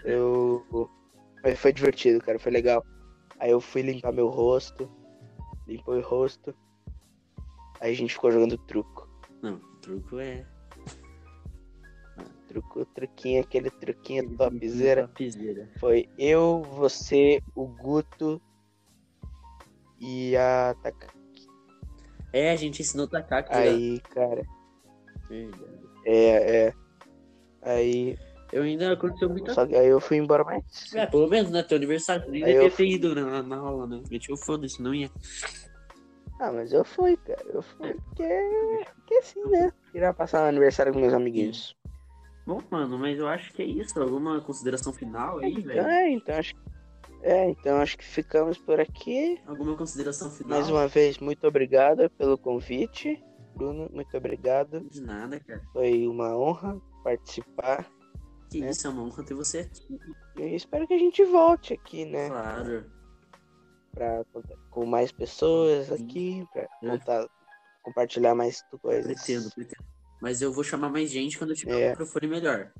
Eu. 0.04 0.90
Mas 1.44 1.60
foi 1.60 1.72
divertido, 1.74 2.20
cara, 2.20 2.40
foi 2.40 2.52
legal. 2.52 2.84
Aí 3.40 3.52
eu 3.52 3.60
fui 3.60 3.82
limpar 3.82 4.12
meu 4.14 4.28
rosto, 4.30 4.90
limpou 5.68 5.96
o 5.96 6.02
rosto. 6.02 6.56
Aí 7.80 7.92
a 7.92 7.96
gente 7.96 8.14
ficou 8.14 8.32
jogando 8.32 8.58
truco. 8.58 9.10
Não, 9.42 9.56
o 9.56 9.78
truco 9.82 10.20
é. 10.20 10.46
Truco, 12.54 12.86
truquinho, 12.86 13.42
aquele 13.42 13.72
truquinho 13.72 14.38
topzera. 14.38 15.08
Topzera. 15.08 15.68
Foi 15.80 16.08
eu, 16.20 16.62
você, 16.62 17.42
o 17.56 17.66
Guto 17.66 18.40
e 20.00 20.38
a 20.38 20.76
Taka. 20.84 21.08
É, 22.32 22.52
a 22.52 22.56
gente 22.56 22.82
ensinou 22.84 23.08
Takaki. 23.08 23.52
jogar. 23.52 23.66
Aí, 23.66 24.00
cara, 24.02 24.44
Verdade. 25.28 25.64
é, 26.06 26.66
é. 26.68 26.74
Aí, 27.64 28.18
Eu 28.52 28.62
ainda 28.62 28.94
aconteceu 28.94 29.30
muita 29.30 29.52
só 29.52 29.66
que 29.66 29.76
aí 29.76 29.88
eu 29.88 30.00
fui 30.00 30.18
embora 30.18 30.44
mais. 30.44 30.94
É, 30.94 31.08
pelo 31.08 31.28
menos, 31.28 31.50
né? 31.50 31.64
Teu 31.64 31.78
aniversário. 31.78 32.30
Nem 32.30 32.44
devia 32.44 32.62
eu 32.64 32.72
ter 32.72 32.86
ido 32.86 33.16
na, 33.16 33.42
na 33.42 33.58
aula, 33.58 33.88
né? 33.88 34.04
Meti 34.12 34.32
o 34.32 34.38
foda-se, 34.38 34.80
não 34.80 34.94
ia. 34.94 35.10
Ah, 36.40 36.52
mas 36.52 36.72
eu 36.72 36.84
fui, 36.86 37.18
cara. 37.18 37.44
Eu 37.52 37.64
fui 37.64 37.94
porque, 37.94 38.86
porque 38.96 39.16
assim, 39.16 39.44
né? 39.50 39.72
Queria 39.92 40.14
passar 40.14 40.44
o 40.44 40.50
aniversário 40.50 40.94
com 40.94 41.00
meus 41.00 41.14
amiguinhos. 41.14 41.76
Bom, 42.46 42.62
mano, 42.70 42.98
mas 43.00 43.18
eu 43.18 43.28
acho 43.28 43.54
que 43.54 43.62
é 43.62 43.66
isso. 43.66 44.00
Alguma 44.02 44.42
consideração 44.42 44.92
final 44.92 45.40
aí, 45.40 45.62
velho? 45.62 45.82
é, 45.82 46.10
então 46.10 46.36
acho 46.36 46.54
É, 47.22 47.50
então 47.50 47.78
acho 47.78 47.98
que 47.98 48.04
ficamos 48.04 48.58
por 48.58 48.80
aqui. 48.82 49.40
Alguma 49.48 49.78
consideração 49.78 50.30
final? 50.30 50.58
Mais 50.60 50.70
uma 50.70 50.88
vez, 50.90 51.18
muito 51.20 51.48
obrigado 51.48 52.10
pelo 52.12 52.38
convite. 52.38 53.24
Bruno, 53.56 53.90
muito 53.94 54.18
obrigado. 54.18 54.82
De 54.90 55.02
nada, 55.02 55.40
cara. 55.40 55.62
Foi 55.72 56.06
uma 56.08 56.36
honra 56.38 56.82
participar. 57.04 57.88
Que 58.52 58.62
É. 58.64 58.70
isso, 58.70 58.88
é 58.88 58.90
uma 58.90 59.04
honra 59.04 59.24
ter 59.24 59.36
você 59.36 59.60
aqui. 59.60 60.00
E 60.38 60.56
espero 60.56 60.86
que 60.88 60.94
a 60.96 60.98
gente 60.98 61.24
volte 61.24 61.74
aqui, 61.74 62.04
né? 62.04 62.28
Claro. 62.30 62.92
Pra 63.92 64.26
com 64.72 64.86
mais 64.86 65.12
pessoas 65.12 65.86
Sim. 65.88 65.94
aqui, 66.04 66.48
pra 66.52 66.64
É. 66.64 66.90
contar, 66.90 67.26
compartilhar 67.84 68.36
mais 68.36 68.62
coisas. 68.82 69.06
Pretendo, 69.24 69.50
pretendo. 69.54 69.86
Mas 70.24 70.42
eu 70.42 70.54
vou 70.54 70.64
chamar 70.64 70.88
mais 70.90 71.12
gente 71.12 71.38
quando 71.38 71.50
eu 71.50 71.56
tiver 71.58 71.78
É. 71.82 71.88
um 71.88 71.90
microfone 71.90 72.28
melhor. 72.28 72.72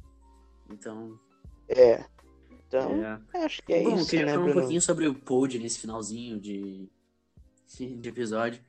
Então, 0.72 1.20
É. 1.68 2.06
Então, 2.66 2.90
é. 3.04 3.44
acho 3.46 3.62
que 3.64 3.74
é 3.74 3.84
Bom, 3.84 3.98
isso, 3.98 4.10
queria 4.10 4.26
né, 4.28 4.32
falar 4.32 4.44
um 4.44 4.46
Bruno? 4.48 4.62
pouquinho 4.62 4.82
sobre 4.82 5.08
o 5.10 5.14
pod 5.14 5.60
nesse 5.60 5.78
finalzinho 5.80 6.40
de, 6.40 6.90
de 8.00 8.08
episódio. 8.10 8.62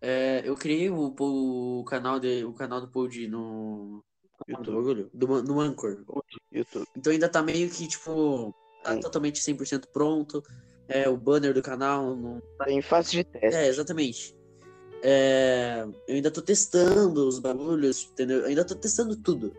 É, 0.00 0.42
eu 0.44 0.56
criei 0.56 0.90
o, 0.90 1.14
o 1.18 1.84
canal 1.84 2.18
de, 2.18 2.44
o 2.44 2.52
canal 2.52 2.80
do 2.80 2.88
pod 2.88 3.28
no 3.28 4.02
YouTube. 4.48 5.08
do, 5.14 5.42
no 5.44 5.60
Anchor. 5.60 6.04
YouTube. 6.50 6.86
Então 6.96 7.12
ainda 7.12 7.28
tá 7.28 7.40
meio 7.44 7.70
que, 7.70 7.86
tipo, 7.86 8.52
tá 8.82 8.94
Sim. 8.94 9.00
totalmente 9.00 9.40
100% 9.40 9.86
pronto. 9.92 10.42
É, 10.88 11.08
o 11.08 11.16
banner 11.16 11.54
do 11.54 11.62
canal 11.62 12.16
não 12.16 12.42
Tá 12.58 12.68
em 12.68 12.82
fase 12.82 13.12
de 13.12 13.22
teste. 13.24 13.56
É, 13.56 13.68
exatamente. 13.68 14.34
É, 15.02 15.86
eu 16.06 16.14
ainda 16.16 16.30
tô 16.30 16.42
testando 16.42 17.26
os 17.26 17.38
bagulhos, 17.38 18.08
entendeu? 18.12 18.40
Eu 18.40 18.46
ainda 18.46 18.64
tô 18.64 18.74
testando 18.74 19.16
tudo. 19.16 19.54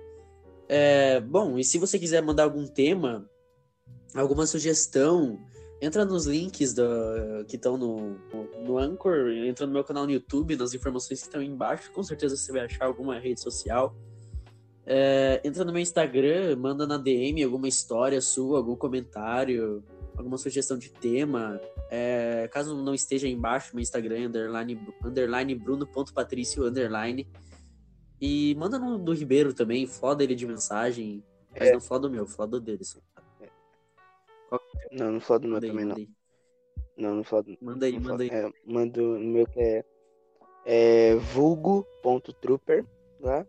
É, 0.67 1.19
bom, 1.19 1.57
e 1.57 1.63
se 1.63 1.77
você 1.77 1.97
quiser 1.99 2.21
mandar 2.21 2.43
algum 2.43 2.65
tema, 2.65 3.29
alguma 4.15 4.45
sugestão, 4.45 5.39
entra 5.81 6.05
nos 6.05 6.27
links 6.27 6.73
da, 6.73 6.85
que 7.47 7.55
estão 7.55 7.75
no, 7.75 8.17
no, 8.63 8.77
Anchor, 8.77 9.31
entra 9.31 9.65
no 9.65 9.73
meu 9.73 9.83
canal 9.83 10.05
no 10.05 10.11
YouTube, 10.11 10.55
nas 10.55 10.73
informações 10.73 11.19
que 11.19 11.25
estão 11.25 11.41
embaixo, 11.41 11.91
com 11.91 12.03
certeza 12.03 12.37
você 12.37 12.51
vai 12.51 12.65
achar 12.65 12.85
alguma 12.85 13.19
rede 13.19 13.41
social. 13.41 13.95
É, 14.85 15.41
entra 15.43 15.65
no 15.65 15.73
meu 15.73 15.81
Instagram, 15.81 16.55
manda 16.55 16.85
na 16.85 16.97
DM 16.97 17.43
alguma 17.43 17.67
história 17.67 18.21
sua, 18.21 18.57
algum 18.57 18.75
comentário, 18.75 19.83
alguma 20.17 20.37
sugestão 20.37 20.77
de 20.77 20.89
tema. 20.89 21.59
É, 21.89 22.47
caso 22.51 22.75
não 22.75 22.93
esteja 22.93 23.27
aí 23.27 23.33
embaixo, 23.33 23.75
meu 23.75 23.81
Instagram 23.81 24.15
é 24.19 24.25
underline, 24.25 24.79
underline 25.03 25.55
bruno.patricio 25.55 26.65
underline. 26.65 27.27
E 28.19 28.55
manda 28.55 28.77
no 28.77 28.97
do 28.99 29.13
Ribeiro 29.13 29.53
também, 29.53 29.85
foda 29.87 30.23
ele 30.23 30.35
de 30.35 30.45
mensagem. 30.45 31.23
Mas 31.51 31.69
É. 31.69 31.73
não 31.73 31.81
foda 31.81 32.07
o 32.07 32.11
meu, 32.11 32.25
foda 32.27 32.57
o 32.57 32.59
dele. 32.59 32.83
só. 32.85 32.99
Não, 34.91 35.13
não 35.13 35.19
falo 35.21 35.39
do 35.39 35.47
meu 35.47 35.55
Manda 35.55 35.67
também, 35.67 35.85
manda 35.85 35.99
não. 35.99 36.07
Não, 36.97 37.15
não 37.15 37.23
falo 37.23 37.43
do 37.43 37.57
Manda 37.61 37.85
aí, 37.85 37.93
não 37.93 38.01
manda 38.01 38.23
aí. 38.23 38.29
É, 38.29 38.51
mando 38.65 39.01
no 39.01 39.19
meu 39.19 39.47
que 39.47 39.59
é, 39.59 39.85
é 40.65 41.15
vulgo.trooper 41.15 42.85
lá. 43.21 43.45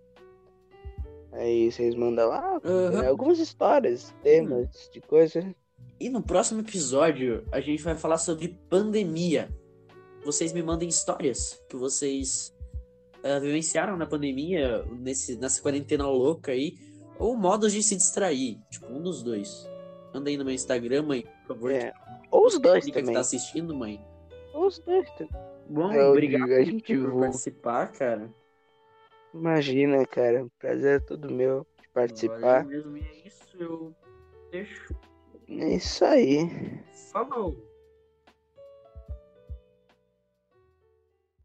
Aí 1.32 1.70
vocês 1.72 1.94
mandam 1.94 2.28
lá 2.28 2.60
Aham. 2.64 3.02
é, 3.02 3.06
algumas 3.08 3.38
histórias, 3.38 4.14
temas 4.22 4.88
de 4.92 5.00
coisa. 5.00 5.54
E 6.02 6.08
no 6.10 6.20
próximo 6.20 6.60
episódio, 6.62 7.46
a 7.52 7.60
gente 7.60 7.80
vai 7.80 7.94
falar 7.94 8.18
sobre 8.18 8.58
pandemia. 8.68 9.48
Vocês 10.24 10.52
me 10.52 10.60
mandem 10.60 10.88
histórias 10.88 11.62
que 11.68 11.76
vocês 11.76 12.52
eh, 13.22 13.38
vivenciaram 13.38 13.96
na 13.96 14.04
pandemia, 14.04 14.84
nesse, 14.98 15.36
nessa 15.36 15.62
quarentena 15.62 16.04
louca 16.08 16.50
aí, 16.50 16.74
ou 17.20 17.36
modos 17.36 17.72
de 17.72 17.84
se 17.84 17.94
distrair. 17.94 18.58
Tipo, 18.68 18.86
um 18.86 19.00
dos 19.00 19.22
dois. 19.22 19.70
Manda 20.12 20.28
aí 20.28 20.36
no 20.36 20.44
meu 20.44 20.52
Instagram, 20.52 21.02
mãe, 21.04 21.22
por 21.46 21.54
favor. 21.54 21.70
É, 21.70 21.92
ou 22.32 22.46
os 22.46 22.58
dois 22.58 22.78
Explica 22.78 22.98
que 22.98 23.02
também. 23.04 23.14
tá 23.14 23.20
assistindo, 23.20 23.72
mãe. 23.72 24.04
Ou 24.54 24.66
os 24.66 24.80
dois 24.80 25.08
também. 25.12 25.40
Bom, 25.68 25.92
É, 25.92 26.02
eu 26.02 26.10
obrigado 26.10 26.48
digo, 26.48 26.54
a 26.56 26.64
gente 26.64 26.82
por 26.82 26.86
divulga. 26.94 27.20
participar, 27.26 27.92
cara. 27.92 28.28
Imagina, 29.32 30.04
cara. 30.04 30.48
Prazer 30.58 30.96
é 30.96 30.98
todo 30.98 31.30
meu 31.30 31.64
de 31.80 31.88
participar. 31.90 32.64
Valeu 32.64 32.90
mesmo, 32.90 32.96
e 32.96 33.00
é 33.02 33.26
isso, 33.28 33.56
eu 33.56 33.94
deixo. 34.50 34.92
É 35.58 35.74
isso 35.74 36.04
aí. 36.04 36.48
Falou! 37.12 37.71